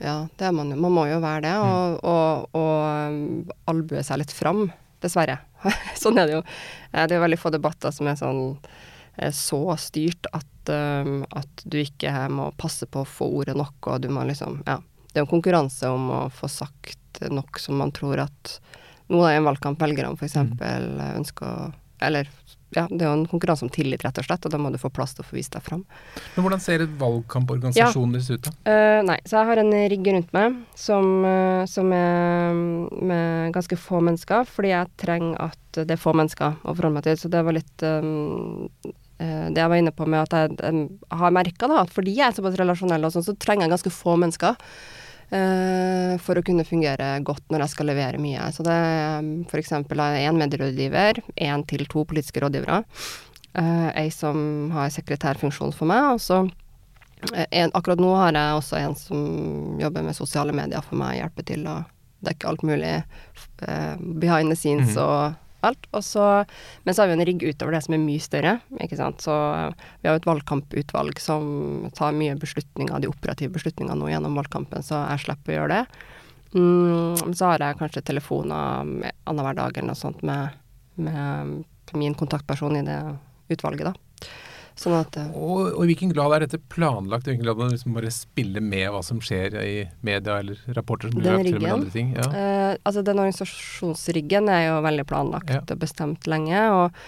[0.02, 0.76] Ja, det er man jo.
[0.80, 1.52] Man må jo være det.
[1.64, 1.98] Og, mm.
[2.10, 4.66] og, og og albue seg litt fram.
[5.04, 5.38] Dessverre.
[6.02, 6.42] sånn er det jo.
[6.92, 8.42] Eh, det er veldig få debatter som er sånn
[9.16, 13.78] eh, så styrt at, um, at du ikke må passe på å få ordet nok,
[13.88, 14.80] og du må liksom Ja
[15.14, 18.56] det er en konkurranse om å få sagt nok som man tror at
[19.06, 20.34] noen av en valgkamp velgerne f.eks.
[20.42, 20.58] Mm.
[21.20, 21.72] ønsker å
[22.02, 22.28] Eller
[22.74, 24.78] ja, det er jo en konkurranse om tillit, rett og slett, og da må du
[24.82, 25.84] få plass til å få vist deg fram.
[26.34, 28.16] Men hvordan ser et valgkamporganisasjon ja.
[28.16, 28.54] deres ut, da?
[28.66, 32.58] Uh, nei, så jeg har en rigg rundt meg som, uh, som, er
[33.12, 37.06] med ganske få mennesker, fordi jeg trenger at det er få mennesker å forholde meg
[37.06, 37.20] til.
[37.22, 38.66] Så det var litt um,
[39.14, 42.34] det jeg var inne på med at jeg, jeg har merka at fordi jeg er
[42.36, 44.58] såpass relasjonell, og sånn, så trenger jeg ganske få mennesker.
[45.32, 48.44] Uh, for å kunne fungere godt når jeg skal levere mye.
[48.54, 49.72] Så det er um, f.eks.
[49.72, 52.82] én medierådgiver, én til to politiske rådgivere.
[53.54, 58.60] Uh, ei som har sekretærfunksjon for meg, og så uh, en, Akkurat nå har jeg
[58.60, 61.80] også en som jobber med sosiale medier for meg, hjelper til å
[62.24, 62.92] dekke alt mulig
[63.60, 65.00] behind the scenes mm.
[65.02, 65.34] og
[65.66, 65.88] alt.
[65.92, 66.24] Og så,
[66.84, 68.56] men så har vi en rigg utover det som er mye større.
[68.84, 69.24] ikke sant?
[69.24, 71.46] Så vi har jo et valgkamputvalg som
[71.96, 76.10] tar mye beslutninger, de operative beslutningene nå gjennom valgkampen, så jeg slipper å gjøre det.
[76.54, 78.84] Mm, så har jeg kanskje telefoner
[79.26, 80.54] annenhver dag eller noe sånt med,
[80.94, 81.64] med
[81.98, 82.98] min kontaktperson i det
[83.54, 84.30] utvalget, da.
[84.74, 87.28] Sånn at, uh, og, og, i hvilken grad er dette planlagt?
[87.28, 90.58] I hvilken grad må du liksom bare spille med hva som skjer i media eller
[90.74, 92.10] rapporter som blir lagt frem eller andre ting?
[92.16, 92.26] Ja.
[92.32, 95.62] Uh, altså den organisasjonsriggen er jo veldig planlagt ja.
[95.62, 96.64] og bestemt lenge.
[96.74, 96.98] og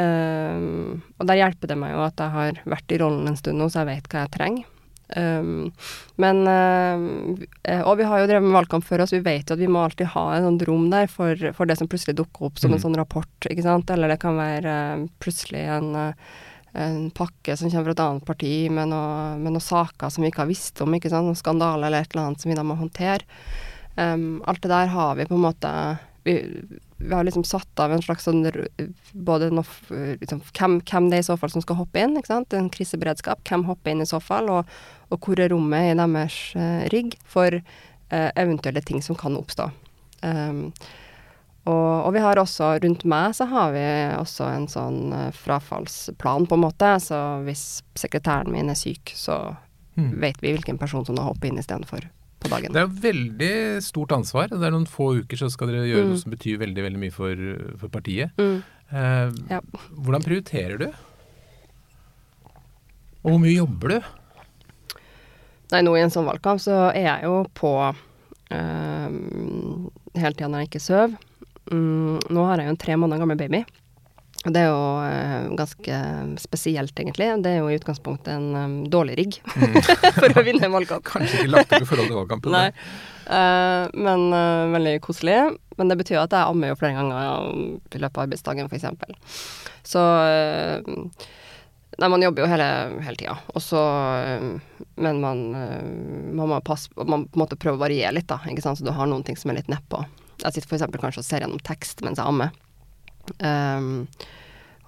[0.00, 3.60] uh, og der hjelper det meg jo at jeg har vært i rollen en stund
[3.60, 4.74] nå, så jeg vet hva jeg trenger.
[5.16, 5.70] Um,
[6.20, 9.62] men uh, Og vi har jo drevet med valgkamp før oss, vi vet jo at
[9.62, 12.60] vi må alltid ha en sånn rom der for, for det som plutselig dukker opp
[12.60, 12.76] som mm.
[12.76, 13.88] en sånn rapport, ikke sant.
[13.92, 16.36] Eller det kan være uh, plutselig en uh,
[16.78, 20.30] en pakke som kommer fra et annet parti med, noe, med noen saker som vi
[20.32, 22.64] ikke har visst om, ikke sant, noen skandale eller et eller annet som vi da
[22.66, 23.26] må håndtere.
[23.98, 25.70] Um, alt det der har vi på en måte
[26.22, 26.34] Vi,
[27.02, 28.44] vi har liksom satt av en slags sånn
[29.10, 32.30] Både no, liksom, hvem, hvem, det er i så fall som skal hoppe inn, ikke
[32.30, 33.42] sant, en kriseberedskap.
[33.48, 34.70] Hvem hopper inn i så fall, og,
[35.10, 39.70] og hvor er rommet i deres uh, rigg for uh, eventuelle ting som kan oppstå.
[40.22, 40.68] Um,
[41.68, 46.48] og, og, vi har også, rundt meg så har vi også en sånn uh, frafallsplan,
[46.48, 46.92] på en måte.
[47.04, 47.64] Så hvis
[47.98, 49.38] sekretæren min er syk, så
[49.98, 50.14] mm.
[50.22, 52.72] vet vi hvilken person som da hopper inn istedenfor på dagen.
[52.72, 53.52] Det er jo veldig
[53.84, 54.50] stort ansvar.
[54.52, 56.12] Det er noen få uker så skal dere gjøre mm.
[56.14, 57.44] noe som betyr veldig, veldig mye for,
[57.80, 58.34] for partiet.
[58.38, 58.60] Mm.
[58.88, 59.60] Eh, ja.
[59.98, 60.88] Hvordan prioriterer du?
[63.24, 64.12] Og hvor mye jobber du?
[65.74, 69.08] Nei, nå i en sånn valgkamp så er jeg jo på uh,
[70.16, 71.18] hele tida når jeg ikke sover.
[71.72, 73.62] Mm, nå har jeg jo en tre måneder gammel baby.
[74.46, 76.00] Og det er jo uh, ganske
[76.38, 77.26] spesielt, egentlig.
[77.42, 79.78] Det er jo i utgangspunktet en um, dårlig rigg mm.
[80.20, 81.02] for å vinne en valgkamp.
[81.08, 82.54] Kanskje ikke lagt opp i forhold til valgkampen.
[82.54, 82.68] Nei.
[83.26, 85.40] Uh, men uh, veldig koselig.
[85.80, 89.34] Men det betyr at jeg ammer jo flere ganger i løpet av arbeidsdagen, f.eks.
[89.86, 90.04] Så
[91.98, 92.66] Nei, man jobber jo hele,
[93.02, 93.34] hele tida.
[93.58, 93.80] Og så
[95.02, 98.38] Men man, man må passe Man på en måte prøve å variere litt, da.
[98.46, 98.78] Ikke sant?
[98.78, 100.04] Så du har noen ting som er litt nedpå.
[100.44, 100.86] Jeg sitter f.eks.
[100.98, 102.52] kanskje og ser gjennom tekst mens jeg ammer.
[103.44, 104.06] Um,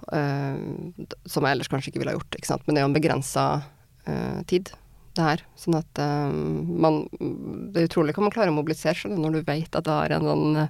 [0.09, 0.93] um,
[1.29, 2.63] som jeg ellers kanskje ikke ville ha gjort, ikke sant.
[2.65, 4.71] Men det er jo en begrensa uh, tid,
[5.17, 5.43] det her.
[5.59, 9.43] Sånn at um, man Det er utrolig hva man klarer å mobilisere seg når du
[9.49, 10.63] vet at det har en sånn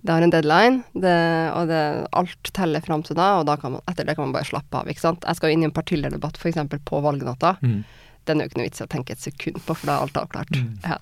[0.00, 1.16] det har en deadline, det,
[1.52, 1.78] og det,
[2.16, 4.78] alt teller fram til da, og da kan man, etter det kan man bare slappe
[4.78, 4.88] av.
[4.88, 5.26] ikke sant?
[5.28, 6.56] Jeg skal jo inn i en partilederdebatt f.eks.
[6.88, 7.58] på valgnatta.
[7.60, 7.82] Mm
[8.30, 10.06] den er jo ikke noe vits i å tenke et sekund på, for da er
[10.06, 10.56] alt avklart.
[10.56, 10.72] Mm.
[10.86, 10.98] Ja.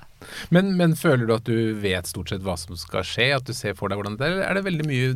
[0.54, 3.54] Men, men, føler du at du vet stort sett hva som skal skje, at du
[3.56, 5.12] ser for deg hvordan det er, eller er det veldig mye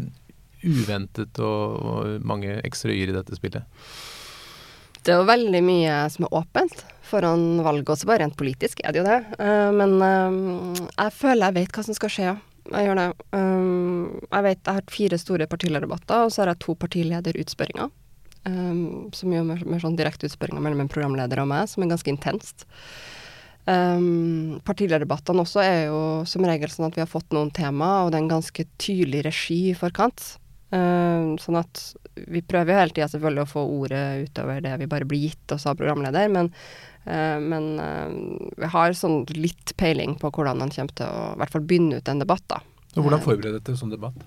[0.63, 3.67] uventet og, og mange yr i dette spillet?
[5.03, 8.95] Det er jo veldig mye som er åpent foran valget, også bare rent politisk er
[8.95, 9.19] det jo det.
[9.41, 12.35] Uh, men uh, jeg føler jeg vet hva som skal skje,
[12.73, 13.09] Jeg gjør det.
[13.35, 17.91] Um, jeg vet jeg har fire store partilederdebatter, og så har jeg to partilederutspørringer.
[18.43, 21.93] Um, som gjør mer, mer sånn direkte utspørringer mellom en programleder og meg, som er
[21.93, 22.65] ganske intenst.
[23.71, 28.11] Um, partilederdebattene også er jo som regel sånn at vi har fått noen tema, og
[28.11, 30.33] det er en ganske tydelig regi i forkant.
[30.73, 31.85] Um, sånn at
[32.33, 35.55] vi prøver jo hele tida selvfølgelig å få ordet utover det vi bare blir gitt
[35.55, 36.51] oss av programleder, men,
[37.07, 41.43] uh, men uh, vi har sånn litt peiling på hvordan man kommer til å i
[41.45, 42.63] hvert fall begynne ut en debatt, da.
[42.97, 44.19] Og hvordan forbereder til sånn debatt?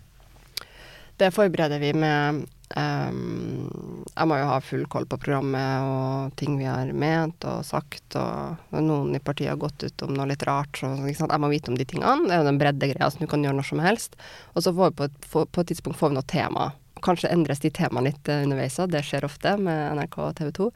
[1.20, 6.66] Det forbereder vi med jeg må jo ha full koll på programmet og ting vi
[6.66, 10.80] har ment og sagt, og noen i partiet har gått ut om noe litt rart,
[10.82, 12.26] så jeg må vite om de tingene.
[12.26, 14.18] Det er jo den breddegreia som du kan gjøre når som helst.
[14.56, 16.72] Og så får vi på et, på et tidspunkt får vi noe tema.
[17.06, 20.50] Kanskje endres de temaene litt uh, underveis òg, det skjer ofte med NRK og TV
[20.58, 20.72] 2.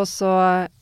[0.00, 0.32] Og så,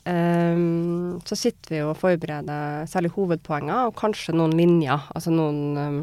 [0.05, 6.01] um, så sitter vi og forbereder særlig hovedpoenger, og kanskje noen linjer, altså noen um,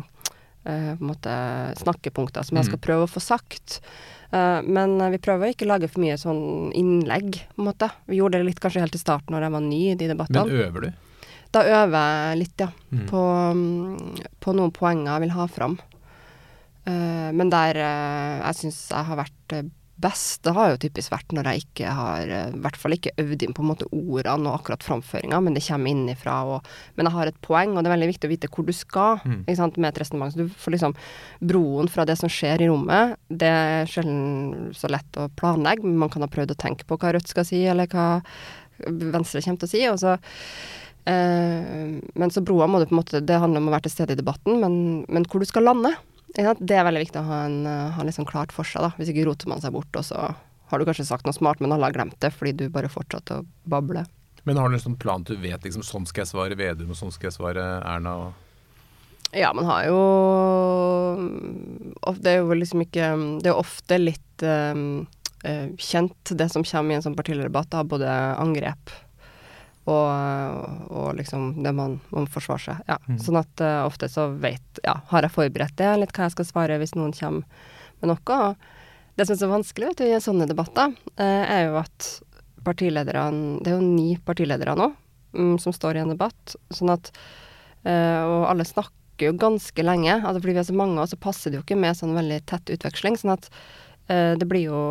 [0.66, 1.34] på en måte
[1.78, 2.86] snakkepunkter som jeg skal mm.
[2.88, 3.80] prøve å få sagt.
[4.34, 7.90] Uh, men vi prøver å ikke lage for mye sånn innlegg, på en måte.
[8.10, 10.46] Vi gjorde det litt kanskje helt i starten når jeg var ny i de debattene.
[10.50, 11.02] Men øver du?
[11.56, 12.70] Da øver jeg litt, ja.
[12.92, 13.06] Mm.
[13.12, 13.22] På,
[13.54, 15.78] um, på, noen poenger jeg vil ha fram.
[16.86, 19.58] Uh, men der jeg syns jeg har vært
[20.02, 23.14] best, det har jo typisk vært når jeg ikke har eh, I hvert fall ikke
[23.22, 26.36] øvd inn på en måte ordene og akkurat framføringa, men det kommer innifra.
[26.52, 28.74] Og, men jeg har et poeng, og det er veldig viktig å vite hvor du
[28.76, 29.40] skal mm.
[29.46, 30.34] ikke sant, med et resonnement.
[30.34, 30.96] Så du får liksom
[31.52, 33.16] broen fra det som skjer i rommet.
[33.30, 37.00] Det er sjelden så lett å planlegge, men man kan ha prøvd å tenke på
[37.00, 38.10] hva Rødt skal si, eller hva
[38.84, 39.86] Venstre kommer til å si.
[39.88, 40.18] og så
[41.08, 43.96] eh, men så broa må du på en måte Det handler om å være til
[43.96, 45.94] stede i debatten, men, men hvor du skal lande.
[46.36, 48.92] Det er veldig viktig å ha, en, eh, ha litt sånn klart for seg, da.
[49.00, 50.34] Hvis ikke roter man seg bort, og så
[50.70, 53.40] har du kanskje sagt noe smart, men alle har glemt det fordi du bare fortsatte
[53.40, 54.04] å bable.
[54.46, 57.00] Men har du en sånn plan du vet liksom sånn skal jeg svare Vedum, og
[57.00, 58.16] sånn skal jeg svare Erna?
[58.16, 58.34] og
[59.36, 60.00] ja, man har jo
[62.22, 63.08] Det er jo liksom ikke
[63.44, 65.04] Det er ofte litt um,
[65.82, 68.10] kjent, det som kommer i en sånn partilederdebatt, av både
[68.42, 68.94] angrep
[69.86, 72.82] og, og liksom det man man forsvarer seg.
[72.90, 72.98] Ja.
[73.06, 73.20] Mm.
[73.22, 76.50] Sånn at uh, ofte så vet Ja, har jeg forberedt det litt hva jeg skal
[76.50, 77.46] svare hvis noen kommer
[78.02, 78.40] med noe?
[78.40, 82.10] Og det som er så vanskelig vet du, i sånne debatter, uh, er jo at
[82.66, 84.90] partilederne Det er jo ni partiledere nå
[85.38, 87.12] um, som står i en debatt, sånn at
[87.86, 91.22] uh, Og alle snakker jo ganske lenge, altså fordi vi er så mange, og så
[91.22, 93.16] passer det jo ikke med sånn veldig tett utveksling.
[93.22, 93.48] sånn at
[94.06, 94.82] det blir jo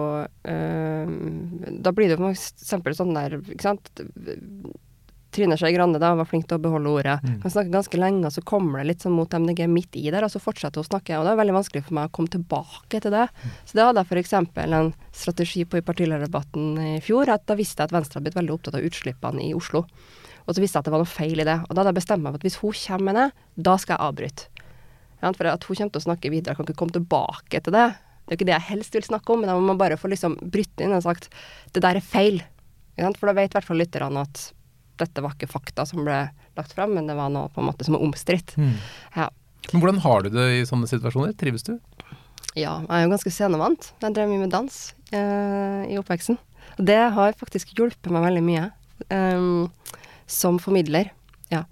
[1.85, 3.91] Da blir det jo for eksempel sånn der, ikke sant
[5.35, 7.17] Trine Skei Grande da var flink til å beholde ordet.
[7.25, 7.39] Mm.
[7.43, 10.27] Kan snakke ganske lenge, og så kommer det litt sånn mot MDG midt i der,
[10.27, 11.19] og så fortsetter hun å snakke.
[11.19, 13.27] Og det er veldig vanskelig for meg å komme tilbake til det.
[13.27, 13.57] Mm.
[13.67, 14.35] Så det hadde jeg f.eks.
[14.65, 14.93] en
[15.25, 17.33] strategi på i partilederdebatten i fjor.
[17.35, 19.85] at Da visste jeg at Venstre hadde blitt veldig opptatt av utslippene i Oslo.
[20.45, 21.59] Og så visste jeg at det var noe feil i det.
[21.67, 23.29] Og da hadde jeg bestemt meg for at hvis hun kommer med det,
[23.69, 24.65] da skal jeg avbryte.
[25.25, 27.75] Ja, for at hun kommer til å snakke videre, jeg kan ikke komme tilbake til
[27.75, 27.87] det.
[28.25, 29.97] Det er jo ikke det jeg helst vil snakke om, men da må man bare
[30.01, 31.31] få liksom bryte inn og sagt
[31.73, 32.43] det der er feil.
[32.97, 34.45] For da vet i hvert fall lytterne at
[35.01, 36.19] dette var ikke fakta som ble
[36.59, 38.55] lagt fram, men det var noe på en måte som er omstridt.
[38.61, 38.77] Mm.
[39.17, 39.29] Ja.
[39.73, 41.35] Men hvordan har du det i sånne situasjoner?
[41.41, 41.77] Trives du?
[42.55, 43.91] Ja, jeg er jo ganske scenevant.
[44.03, 44.79] Jeg drev mye med dans
[45.11, 46.39] eh, i oppveksten.
[46.77, 48.69] Og det har faktisk hjulpet meg veldig mye
[49.11, 49.67] um,
[50.31, 51.11] som formidler.
[51.51, 51.65] Ja.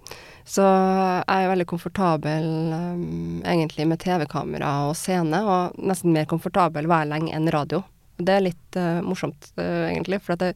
[0.43, 6.89] Så jeg er veldig komfortabel um, egentlig med TV-kamera og scene, og nesten mer komfortabel
[6.91, 7.83] hver lenge enn radio.
[8.19, 10.51] Det er litt uh, morsomt, uh, egentlig, for at det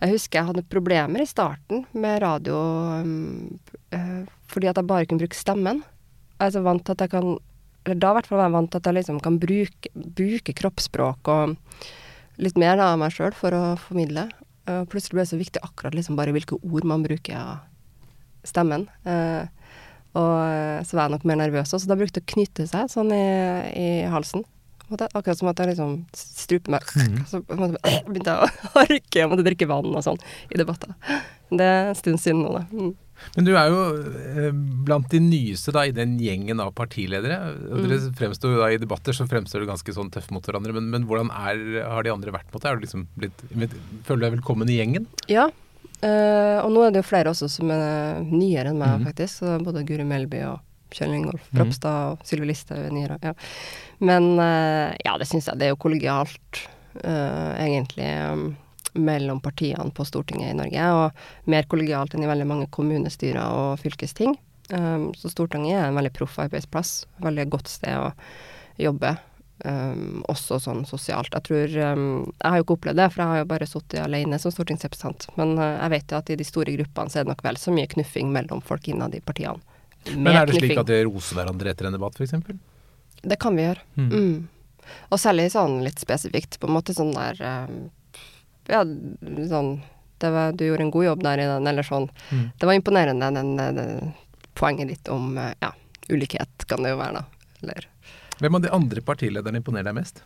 [0.00, 5.20] Jeg husker jeg hadde problemer i starten med radio uh, fordi at jeg bare kunne
[5.20, 5.82] bruke stemmen.
[6.38, 7.34] Jeg er så vant til at jeg kan
[7.84, 11.30] Eller da hvert fall var jeg vant til at jeg liksom kan bruke, bruke kroppsspråk
[11.32, 11.56] og
[12.40, 14.26] litt mer av meg sjøl for å formidle.
[14.68, 18.86] Uh, plutselig ble det så viktig akkurat liksom bare hvilke ord man bruker av stemmen.
[19.04, 19.48] Uh,
[20.16, 23.12] og så var jeg nok mer nervøs, så da brukte det å knytte seg sånn
[23.14, 23.26] i,
[23.78, 24.42] i halsen.
[24.90, 26.88] Akkurat som at jeg liksom struper meg.
[26.96, 27.20] Mm.
[27.30, 30.18] Så begynte jeg å harke og måtte drikke vann og sånn
[30.50, 30.96] i debatter.
[31.50, 32.66] Det er en stund siden nå, da.
[32.70, 32.92] Mm.
[33.36, 34.50] Men du er jo eh,
[34.86, 37.36] blant de nyeste da, i den gjengen av partiledere.
[37.68, 38.14] Og dere mm.
[38.18, 40.74] fremstår da I debatter så fremstår du ganske sånn tøff mot hverandre.
[40.76, 42.80] Men, men hvordan er, har de andre vært mot deg?
[42.86, 45.10] Liksom føler du deg velkommen i gjengen?
[45.30, 45.50] Ja.
[46.00, 49.06] Uh, og nå er det jo flere også som er nyere enn meg, mm.
[49.10, 49.42] faktisk.
[49.42, 50.64] Så både Guri Melby og
[50.96, 51.60] Kjell Ingolf mhm.
[51.62, 52.98] Ropstad og Sylvi Listhaug.
[53.22, 53.34] Ja.
[53.98, 56.64] Men uh, ja, det syns jeg det er jo kollegialt,
[57.04, 58.10] uh, egentlig.
[58.30, 58.50] Um,
[58.92, 63.78] mellom partiene på Stortinget i Norge, og mer kollegialt enn i veldig mange kommunestyrer og
[63.82, 64.34] fylkesting.
[64.74, 68.10] Um, så Stortinget er en veldig proff arbeidsplass, veldig godt sted å
[68.80, 69.16] jobbe.
[69.60, 71.34] Um, også sånn sosialt.
[71.36, 73.98] Jeg tror um, Jeg har jo ikke opplevd det, for jeg har jo bare sittet
[74.00, 75.26] alene som stortingsrepresentant.
[75.36, 77.60] Men uh, jeg vet jo at i de store gruppene så er det nok vel
[77.60, 79.60] så mye knuffing mellom folk innad i partiene.
[80.08, 82.34] Men er det slik at dere roser hverandre etter en debatt, f.eks.?
[83.20, 83.84] Det kan vi gjøre.
[84.00, 84.10] Mm.
[84.10, 84.90] Mm.
[85.12, 87.80] Og særlig sånn litt spesifikt, på en måte sånn der um,
[88.70, 88.82] ja,
[89.50, 89.74] sånn
[90.20, 92.10] var, Du gjorde en god jobb der i den, eller sånn.
[92.30, 92.48] Mm.
[92.58, 94.10] Det var imponerende, den, den,
[94.58, 95.70] poenget ditt om ja,
[96.10, 97.54] ulikhet, kan det jo være, da.
[97.62, 97.88] Eller
[98.40, 100.22] Hvem av de andre partilederne imponerer deg mest?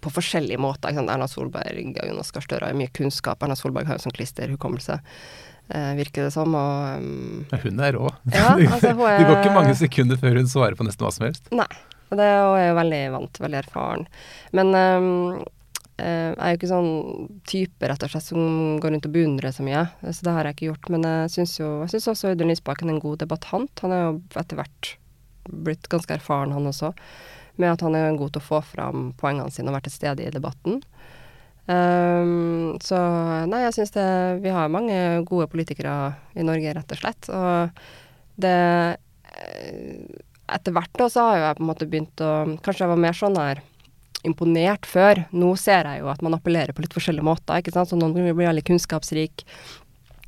[0.00, 0.96] På forskjellige måter.
[0.96, 3.42] Erna Solberg og Jonas Gahr Støre har mye kunnskap.
[3.44, 6.54] Erna Solberg har jo sånn klisterhukommelse, eh, virker det som.
[6.58, 8.10] Og, um, hun er rå.
[8.34, 11.26] Ja, altså, er, det går ikke mange sekunder før hun svarer på nesten hva som
[11.28, 11.50] helst.
[11.54, 11.70] Nei.
[12.12, 14.02] Og det er jo veldig vant, veldig erfaren.
[14.52, 15.44] Men um,
[16.02, 16.90] jeg er jo ikke sånn
[17.48, 20.56] type rett og slett som går rundt og beundrer så mye, så det har jeg
[20.56, 20.90] ikke gjort.
[20.92, 23.84] Men jeg syns jo jeg synes også Audun Lysbakken er en god debattant.
[23.84, 24.92] Han er jo etter hvert
[25.48, 26.92] blitt ganske erfaren, han også,
[27.60, 30.26] med at han er god til å få fram poengene sine og være til stede
[30.26, 30.80] i debatten.
[31.70, 32.98] Um, så
[33.46, 34.04] nei, jeg syns det
[34.42, 34.96] Vi har mange
[35.28, 37.28] gode politikere i Norge, rett og slett.
[37.30, 37.82] Og
[38.42, 40.22] det eh,
[40.52, 42.32] Etter hvert da så har jo jeg på en måte begynt å
[42.64, 43.62] Kanskje jeg var mer sånn her
[44.26, 45.24] imponert før.
[45.34, 47.58] Nå ser jeg jo at man appellerer på litt forskjellige måter.
[47.58, 47.90] ikke sant?
[47.90, 49.42] Så noen blir veldig kunnskapsrik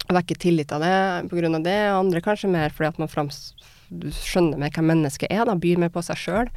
[0.08, 0.94] og vekker tillit av det
[1.30, 1.78] av det.
[1.94, 3.54] Andre kanskje mer fordi at man frams,
[3.92, 6.50] skjønner mer hvem mennesket er, da, byr mer på seg sjøl.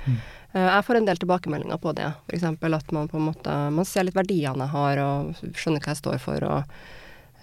[0.58, 2.10] Uh, jeg får en del tilbakemeldinger på det.
[2.26, 2.46] F.eks.
[2.50, 6.02] at man på en måte man ser litt verdiene jeg har, og skjønner hva jeg
[6.02, 6.48] står for.
[6.50, 6.78] og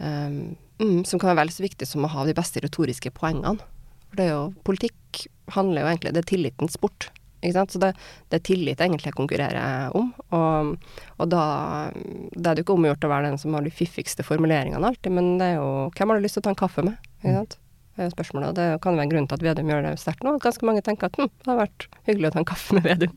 [0.03, 3.62] um, Som kan være vel så viktig som å ha de beste retoriske poengene.
[4.11, 7.11] For det er jo, politikk handler jo egentlig Det er tillitens sport.
[7.44, 7.74] Ikke sant?
[7.74, 7.90] Så det,
[8.33, 10.12] det er tillit egentlig jeg konkurrerer om.
[10.35, 11.44] Og, og da
[11.92, 15.12] det er det jo ikke omgjort å være den som har de fiffigste formuleringene alltid,
[15.12, 16.96] men det er jo hvem har du lyst til å ta en kaffe med?
[17.20, 17.59] Ikke sant?
[17.94, 18.54] Det Og.
[18.57, 20.35] Det kan være grunn til at Vedum gjør det sterkt nå.
[20.42, 23.14] Ganske mange tenker at hm, det har vært hyggelig å ta en kaffe med Vedum.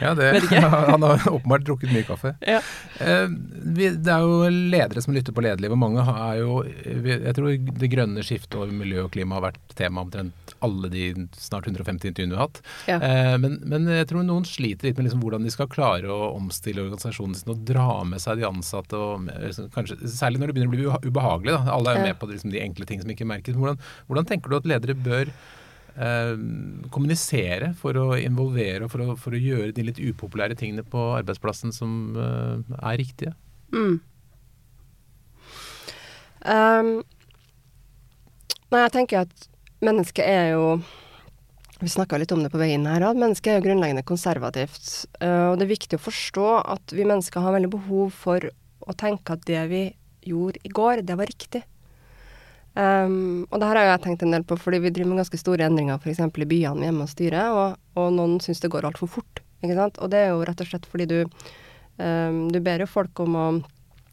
[0.00, 2.34] Ja, det, han har åpenbart drukket mye kaffe.
[2.42, 2.58] Ja.
[2.98, 5.76] Eh, det er jo ledere som lytter på lederlivet.
[5.76, 9.76] og mange har jo Jeg tror det grønne skiftet og miljø og klima har vært
[9.78, 10.34] tema omtrent
[10.66, 11.04] alle de
[11.38, 12.62] snart 150 intervjuene vi har hatt.
[12.90, 12.98] Ja.
[12.98, 16.32] Eh, men, men, jeg tror noen sliter litt med liksom hvordan de skal klare å
[16.34, 18.98] omstille organisasjonen sin og dra med seg de ansatte.
[18.98, 21.56] Og, liksom, kanskje, særlig når det begynner å bli ubehagelig.
[21.56, 21.78] Da.
[21.78, 23.58] Alle er jo med på liksom, de enkle ting som ikke merkes.
[23.58, 25.32] Hvordan, hvordan tenker du at ledere bør
[26.00, 26.36] Eh,
[26.94, 31.02] kommunisere for å involvere og for å, for å, gjøre de litt upopulære tingene på
[31.18, 33.32] arbeidsplassen som eh, er riktige?
[33.74, 33.98] Mm.
[36.40, 36.92] Um,
[38.70, 39.48] nei, jeg tenker at
[39.84, 40.80] mennesket er jo
[41.80, 45.06] Vi snakka litt om det på vei inn her, at mennesket er jo grunnleggende konservativt.
[45.16, 48.44] Uh, og det er viktig å forstå at vi mennesker har veldig behov for
[48.84, 49.80] å tenke at det vi
[50.28, 51.62] gjorde i går, det var riktig.
[52.76, 55.40] Um, og det her har jeg tenkt en del på, fordi vi driver med ganske
[55.40, 56.20] store endringer f.eks.
[56.20, 59.40] i byene hjemme og styrer, og, og noen syns det går altfor fort.
[59.64, 59.98] ikke sant?
[60.04, 63.40] Og det er jo rett og slett fordi du um, Du ber jo folk om
[63.40, 63.50] å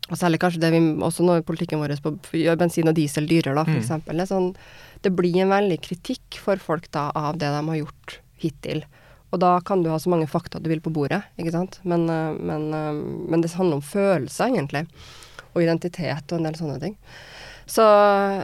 [0.08, 3.26] og særlig kanskje det vi også nå i politikken vår på gjør bensin og diesel
[3.28, 3.90] dyrere, da, f.eks.
[4.08, 4.22] Mm.
[4.30, 4.46] Sånn,
[5.06, 8.84] det blir en veldig kritikk for folk da av det de har gjort hittil.
[9.34, 11.80] Og da kan du ha så mange fakta du vil på bordet, ikke sant.
[11.84, 12.94] Men, eh, men, eh,
[13.32, 14.88] men det handler om følelser, egentlig.
[15.54, 16.96] Og identitet og en del sånne ting.
[17.68, 17.84] Så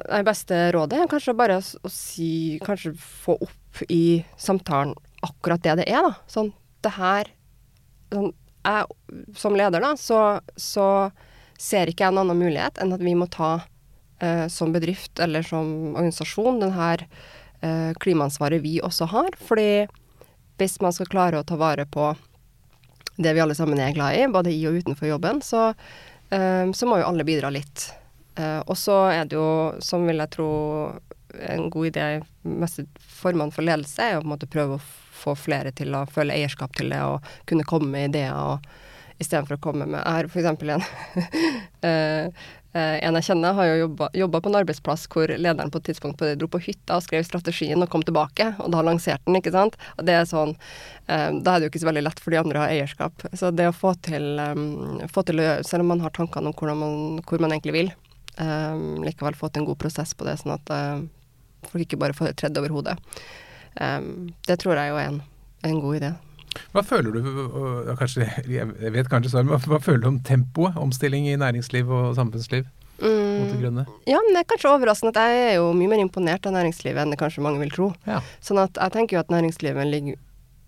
[0.03, 4.91] det beste rådet er kanskje bare å si Kanskje få opp i samtalen
[5.23, 6.13] akkurat det det er, da.
[6.27, 6.51] Sånn
[6.83, 7.29] det her
[8.11, 8.33] sånn,
[8.63, 11.11] Jeg som leder, da, så, så
[11.59, 13.57] ser ikke jeg en annen mulighet enn at vi må ta
[14.23, 17.05] eh, som bedrift eller som organisasjon den her
[17.61, 19.35] eh, klimaansvaret vi også har.
[19.39, 19.85] Fordi
[20.61, 22.13] hvis man skal klare å ta vare på
[23.15, 25.69] det vi alle sammen er glad i, både i og utenfor jobben, så
[26.33, 27.91] eh, så må jo alle bidra litt.
[28.33, 29.49] Uh, og så er det jo,
[29.83, 30.47] som vil jeg tro
[31.45, 34.85] en god idé i meste formene for ledelse, er å på en måte prøve å
[35.23, 38.33] få flere til å føle eierskap til det og kunne komme med ideer.
[38.33, 40.49] og Istedenfor å komme med Jeg har f.eks.
[40.49, 40.81] en
[41.85, 42.43] uh,
[42.73, 46.25] en jeg kjenner, har jo jobba på en arbeidsplass hvor lederen på et tidspunkt på
[46.25, 49.53] det dro på hytta og skrev strategien og kom tilbake, og da lanserte den, ikke
[49.53, 49.77] sant.
[49.97, 52.39] Og det er sånn uh, Da er det jo ikke så veldig lett for de
[52.41, 53.27] andre å ha eierskap.
[53.37, 56.49] Så det å få til, um, få til å gjøre, selv om man har tankene
[56.53, 57.93] om man, hvor man egentlig vil,
[58.33, 60.71] likevel få til en god prosess på det, sånn at
[61.69, 62.95] folk ikke bare får tredd over hodet.
[63.77, 65.19] Det tror jeg jo er en,
[65.69, 66.09] en, god idé.
[66.73, 67.27] Hva føler du,
[67.99, 70.77] kanskje, jeg vet kanskje svaret, men hva føler du om tempoet?
[70.79, 72.67] Omstilling i næringsliv og samfunnsliv?
[73.03, 76.53] Mm, ja, men det er kanskje overraskende at jeg er jo mye mer imponert av
[76.55, 77.87] næringslivet enn det kanskje mange vil tro.
[78.07, 78.21] Ja.
[78.45, 80.19] Sånn at jeg tenker jo at næringslivet ligger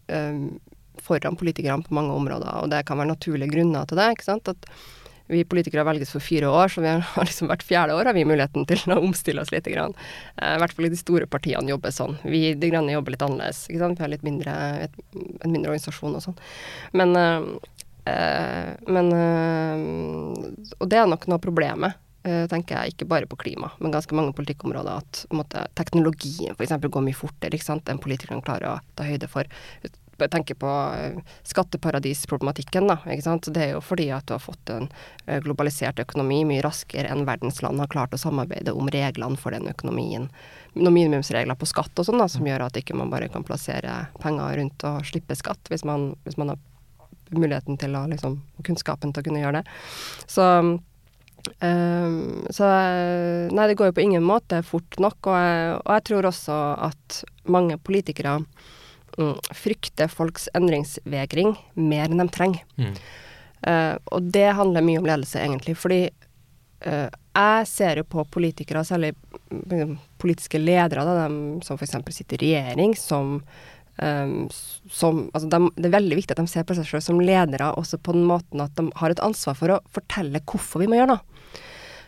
[0.10, 0.58] um,
[1.06, 4.10] foran politikerne på mange områder, og det kan være naturlige grunner til det.
[4.16, 4.52] ikke sant?
[4.52, 4.68] At
[5.28, 8.26] vi politikere velges for fire år, så vi har liksom hvert fjerde år har vi
[8.28, 9.68] muligheten til å omstille oss litt.
[9.68, 9.90] Eh,
[10.46, 12.18] I hvert fall i de store partiene jobber sånn.
[12.24, 13.66] Vi De Grønne jobber litt annerledes.
[13.72, 14.54] Vi har litt mindre,
[14.86, 16.40] et, en mindre organisasjon og sånn.
[16.94, 19.86] Men, øh, men øh,
[20.80, 22.02] Og det er nok noe av problemet.
[22.26, 25.02] øh, tenker jeg, ikke bare på klima, men ganske mange politikkområder.
[25.02, 26.74] At måtte, teknologien f.eks.
[26.82, 29.46] går mye fortere ikke sant, enn politikerne klarer å ta høyde for
[30.18, 32.98] tenker på eh, skatteparadisproblematikken, da.
[33.06, 33.50] Ikke sant?
[33.54, 34.88] Det er jo fordi at du har fått en
[35.26, 39.56] eh, globalisert økonomi mye raskere enn verdens land har klart å samarbeide om reglene for
[39.56, 40.30] den økonomien.
[40.76, 44.60] Noen minimumsregler på skatt og sånn, som gjør at ikke man bare kan plassere penger
[44.60, 46.64] rundt og slippe skatt, hvis man, hvis man har
[47.36, 49.80] muligheten til å liksom, kunnskapen til å kunne gjøre det.
[50.28, 50.50] Så
[51.62, 52.66] Um, så
[53.54, 55.30] nei, det går jo på ingen måte fort nok.
[55.30, 56.56] Og jeg, og jeg tror også
[56.88, 58.40] at mange politikere
[59.56, 62.66] frykter folks endringsvegring mer enn de trenger.
[62.80, 62.96] Mm.
[63.66, 65.76] Uh, og det handler mye om ledelse, egentlig.
[65.80, 66.02] Fordi
[66.86, 69.14] uh, jeg ser jo på politikere, særlig
[69.50, 71.98] mm, politiske ledere, da, de som f.eks.
[72.14, 73.40] sitter i regjering, som,
[74.02, 74.36] um,
[74.92, 77.72] som altså de, Det er veldig viktig at de ser på seg selv som ledere
[77.80, 81.00] også på den måten at de har et ansvar for å fortelle hvorfor vi må
[81.00, 81.24] gjøre noe.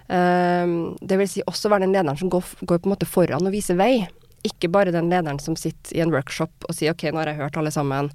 [0.08, 3.49] Uh, det vil si også være den lederen som går, går på en måte foran
[3.49, 4.05] og viser vei.
[4.46, 7.42] Ikke bare den lederen som sitter i en workshop og sier ok, nå har jeg
[7.42, 8.12] hørt alle sammen.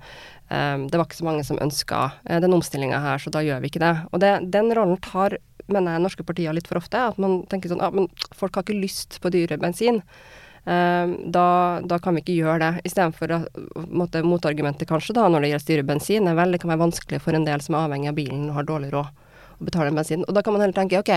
[0.52, 3.62] Um, det var ikke så mange som ønska uh, den omstillinga her, så da gjør
[3.64, 3.94] vi ikke det.
[4.12, 5.38] Og det, den rollen tar
[5.70, 7.00] mener jeg norske partier litt for ofte.
[7.12, 10.02] At man tenker sånn ja, men folk har ikke lyst på dyre bensin.
[10.62, 12.86] Um, da, da, kan vi ikke gjøre det.
[12.90, 13.48] Istedenfor
[14.28, 17.38] motargumentet kanskje da når det gjelder dyre bensin, er vel det kan være vanskelig for
[17.38, 19.10] en del som er avhengig av bilen og har dårlig råd
[19.58, 20.22] å betale bensin.
[20.28, 21.12] Og da kan man heller tenke ok,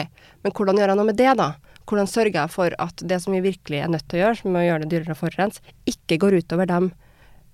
[0.45, 1.53] men hvordan gjør jeg noe med det, da?
[1.85, 4.57] Hvordan sørger jeg for at det som vi virkelig er nødt til å gjøre, som
[4.57, 6.91] å gjøre det dyrere å forurense, ikke går utover dem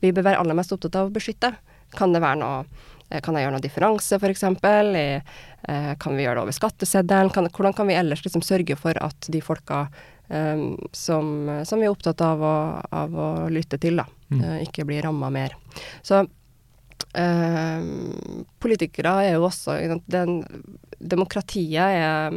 [0.01, 1.51] vi bør være aller mest opptatt av å beskytte?
[1.97, 2.63] Kan det være noe
[3.09, 4.45] eh, kan jeg gjøre noe differanse, f.eks.?
[4.47, 7.51] Eh, kan vi gjøre det over skatteseddelen?
[7.51, 9.83] hvordan kan vi ellers liksom sørge for at de folka
[10.27, 12.55] um, som, som, vi er opptatt av å,
[12.89, 14.45] av å lytte til, da, mm.
[14.65, 15.53] ikke blir ramma mer.
[16.01, 16.23] Så
[17.17, 19.77] uh, politikere er jo også
[20.11, 20.41] den,
[21.01, 22.35] Demokratiet er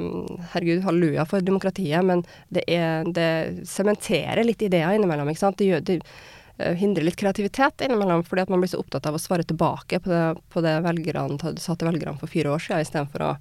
[0.55, 5.29] Herregud, halleluja for demokratiet, men det, er, det sementerer litt ideer innimellom.
[5.29, 5.61] ikke sant?
[5.61, 9.19] Det, gjør, det uh, hindrer litt kreativitet innimellom, fordi at man blir så opptatt av
[9.19, 12.87] å svare tilbake på det, på det velgerne sa til velgerne for fire år siden,
[12.87, 13.37] istedenfor å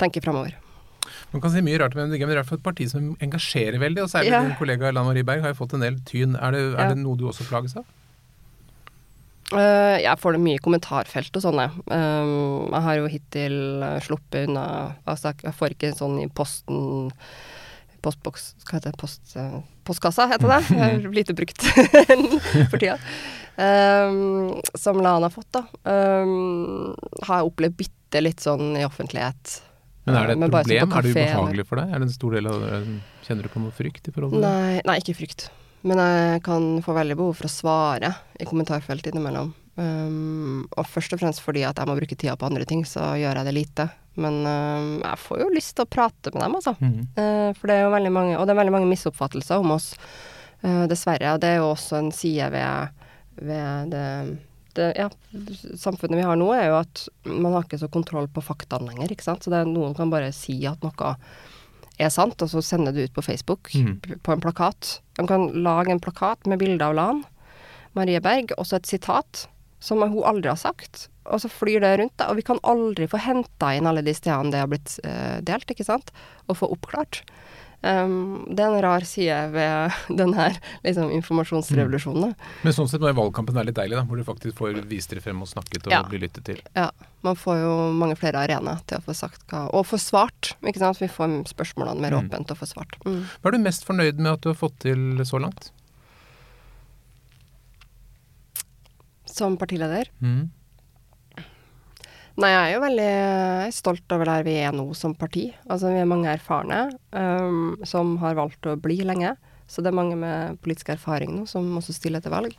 [0.00, 0.56] tenke framover.
[1.30, 3.78] Man kan si mye rart, men det er i hvert fall et parti som engasjerer
[3.82, 4.04] veldig.
[4.04, 4.42] Og særlig ja.
[4.46, 6.36] din kollega Lan Marie Berg har jo fått en del tyn.
[6.38, 6.92] Er det, er ja.
[6.92, 7.86] det noe du også plages av?
[9.50, 11.66] Uh, jeg får det mye i kommentarfelt og sånne.
[11.90, 14.64] Um, jeg har jo hittil uh, sluppet unna
[15.10, 17.10] Altså, jeg får ikke sånn i posten
[18.00, 19.00] Postboks Hva heter det?
[19.00, 20.60] Post, uh, postkassa, heter det.
[20.70, 22.96] Jeg er lite brukt for tida.
[23.60, 25.66] Um, som Lan har fått, da.
[25.84, 26.94] Um,
[27.26, 29.58] har jeg opplevd bitte litt sånn i offentlighet.
[30.06, 30.94] Men er det et problem?
[30.94, 31.90] Er det ubehagelig for deg?
[31.90, 32.62] Er det en stor del av
[33.26, 34.52] Kjenner du på noe frykt i forhold til det?
[34.54, 35.50] Nei, nei ikke frykt.
[35.86, 39.54] Men jeg kan få veldig behov for å svare i kommentarfeltet innimellom.
[39.80, 43.14] Um, og først og fremst fordi at jeg må bruke tida på andre ting, så
[43.16, 43.86] gjør jeg det lite.
[44.20, 46.74] Men um, jeg får jo lyst til å prate med dem, altså.
[46.82, 47.00] Mm.
[47.16, 49.94] Uh, for det er jo veldig mange, og det er veldig mange misoppfattelser om oss,
[50.66, 51.32] uh, dessverre.
[51.32, 53.06] Og det er jo også en side ved,
[53.40, 54.04] ved det,
[54.76, 55.08] det ja,
[55.80, 59.14] samfunnet vi har nå, er jo at man har ikke så kontroll på faktaene lenger,
[59.14, 59.46] ikke sant.
[59.46, 61.14] Så det, noen kan bare si at noe
[62.00, 64.20] er sant, og så sender du ut på Facebook mm.
[64.24, 64.98] på en plakat.
[65.18, 67.24] De kan lage en plakat med bilde av Lan
[67.98, 69.46] Marie Berg, og så et sitat
[69.82, 71.08] som hun aldri har sagt.
[71.30, 72.28] Og så flyr det rundt, da.
[72.30, 75.70] Og vi kan aldri få henta inn alle de stedene det har blitt uh, delt,
[75.72, 76.12] ikke sant,
[76.48, 77.22] og få oppklart.
[77.80, 80.50] Um, det er en rar side ved denne
[80.84, 82.34] liksom, informasjonsrevolusjonen.
[82.34, 82.50] Mm.
[82.66, 85.24] Men sånn sett må valgkampen være litt deilig, da, hvor du faktisk får vist dere
[85.24, 86.02] frem og snakket og ja.
[86.08, 86.60] blir lyttet til.
[86.76, 86.90] Ja.
[87.24, 90.80] Man får jo mange flere arenaer til å få sagt hva Og få svart, ikke
[90.80, 91.00] sant.
[91.02, 92.30] Vi får spørsmålene mer mm.
[92.30, 92.96] åpent og få svart.
[93.04, 93.26] Mm.
[93.40, 95.68] Hva er du mest fornøyd med at du har fått til så langt?
[99.30, 100.08] Som partileder?
[100.20, 100.48] Mm.
[102.40, 103.14] Nei, jeg er jo veldig
[103.76, 105.50] stolt over der vi er nå som parti.
[105.68, 109.34] Altså, vi er mange erfarne um, som har valgt å bli lenge.
[109.70, 112.54] Så det er mange med politisk erfaring nå som også stiller til valg.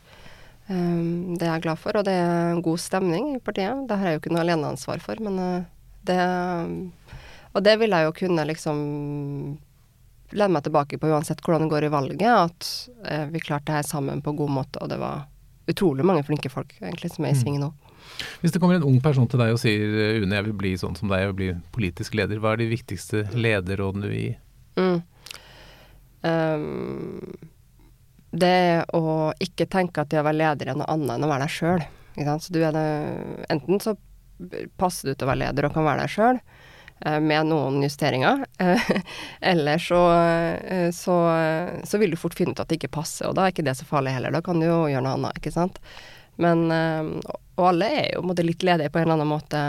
[0.69, 3.87] Um, det er jeg glad for, og det er en god stemning i partiet.
[3.89, 5.67] Det har jeg jo ikke noe aleneansvar for, men uh,
[6.05, 6.21] det
[7.51, 8.77] Og det vil jeg jo kunne liksom
[10.31, 12.69] lene meg tilbake på uansett hvordan det går i valget, at
[13.09, 15.25] uh, vi klarte det her sammen på en god måte, og det var
[15.67, 17.41] utrolig mange flinke folk egentlig som er i mm.
[17.41, 17.73] sving nå.
[18.41, 20.97] Hvis det kommer en ung person til deg og sier Une, jeg vil bli sånn
[20.97, 24.35] som deg, jeg vil bli politisk leder, hva er de viktigste lederrådene du vil gi?
[24.81, 24.99] Mm.
[26.21, 27.31] Um,
[28.31, 31.47] det å ikke tenke at det å være leder er noe annet enn å være
[31.47, 31.87] deg sjøl.
[33.51, 33.95] Enten så
[34.79, 36.39] passer du til å være leder og kan være deg sjøl,
[37.05, 38.45] eh, med noen justeringer.
[39.51, 41.17] Eller så, eh, så,
[41.83, 43.75] så, vil du fort finne ut at det ikke passer, og da er ikke det
[43.79, 44.33] så farlig heller.
[44.33, 45.81] Da kan du jo gjøre noe annet, ikke sant.
[46.41, 49.61] Men eh, Og alle er jo måte, litt ledige på en eller annen måte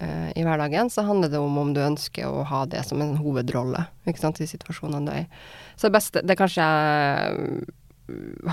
[0.00, 0.88] i hverdagen.
[0.88, 4.38] Så handler det om om du ønsker å ha det som en hovedrolle ikke sant,
[4.40, 5.42] i situasjonene du er i.
[5.76, 7.66] Så det beste Det kanskje jeg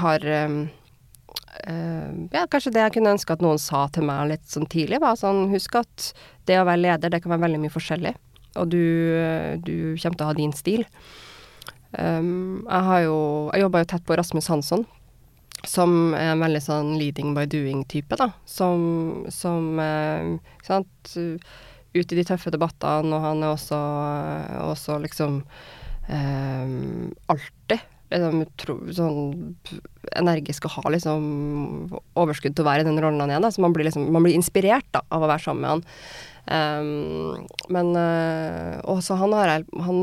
[0.02, 0.58] har uh,
[2.34, 5.16] Ja, kanskje det jeg kunne ønske at noen sa til meg litt sånn tidlig, var
[5.16, 6.10] sånn Husk at
[6.50, 8.14] det å være leder, det kan være veldig mye forskjellig.
[8.60, 8.84] Og du,
[9.64, 10.84] du kommer til å ha din stil.
[11.95, 13.18] Um, jeg har jo
[13.54, 14.84] Jeg jobba jo tett på Rasmus Hansson,
[15.66, 18.30] som er en veldig sånn leading by doing-type, da.
[18.45, 21.14] Som, som Ikke sant.
[21.97, 23.78] Ut i de tøffe debattene, og han er også,
[24.68, 25.39] også liksom
[26.14, 26.74] eh,
[27.32, 28.45] alltid liksom,
[28.95, 29.20] sånn
[30.18, 31.28] energisk og har liksom
[32.18, 33.43] overskudd til å være i den rollen han er.
[33.43, 33.51] Da.
[33.53, 35.86] Så man blir, liksom, man blir inspirert da, av å være sammen med han.
[36.47, 39.97] Um, men uh, også han har han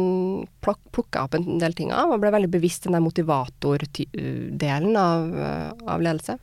[0.61, 5.70] plukka opp en del ting av og ble veldig bevisst den der motivatordelen av, uh,
[5.88, 6.36] av ledelse.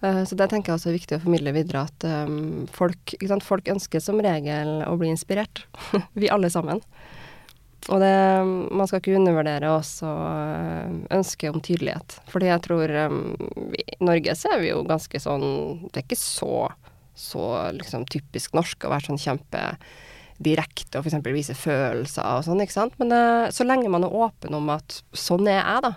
[0.00, 3.68] Uh, så det tenker jeg også er viktig å formidle videre, at um, folk, folk
[3.76, 5.66] ønsker som regel å bli inspirert.
[6.20, 6.80] Vi alle sammen.
[7.92, 8.14] Og det,
[8.72, 12.16] man skal ikke undervurdere også eh, ønsket om tydelighet.
[12.32, 13.18] Fordi jeg tror um,
[13.76, 15.44] I Norge så er vi jo ganske sånn
[15.90, 16.70] Det er ikke så,
[17.18, 17.44] så
[17.76, 21.20] liksom typisk norsk å være sånn kjempedirekte og f.eks.
[21.36, 22.96] vise følelser og sånn, ikke sant.
[23.02, 25.92] Men uh, så lenge man er åpen om at sånn er jeg, da.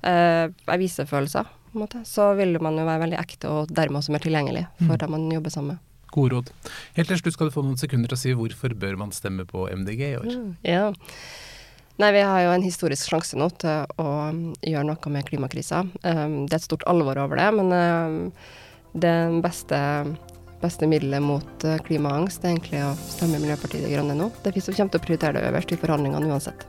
[0.00, 2.02] Uh, jeg viser følelser, på en måte.
[2.08, 5.00] Så vil man jo være veldig ekte og dermed også mer tilgjengelig for mm.
[5.04, 5.86] dem man jobber sammen med.
[6.14, 6.50] Gode råd.
[6.96, 9.46] Helt til slutt skal du få noen sekunder til å si hvorfor bør man stemme
[9.48, 10.28] på MDG i år?
[10.30, 10.90] Mm, ja.
[12.00, 15.82] Nei, vi har jo en historisk sjanse nå til å um, gjøre noe med klimakrisa.
[16.00, 18.20] Um, det er et stort alvor over det, men um,
[18.96, 19.80] det beste,
[20.62, 24.30] beste middelet mot uh, klimaangst er egentlig å stemme Miljøpartiet De Grønne nå.
[24.40, 26.64] Det er vi som kommer til å prioritere det øverst i forhandlingene uansett.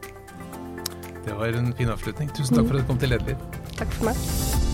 [1.21, 2.33] Det var en fin avslutning.
[2.35, 3.47] Tusen takk for at du kom til Lederliv.
[3.79, 4.70] Takk for meg.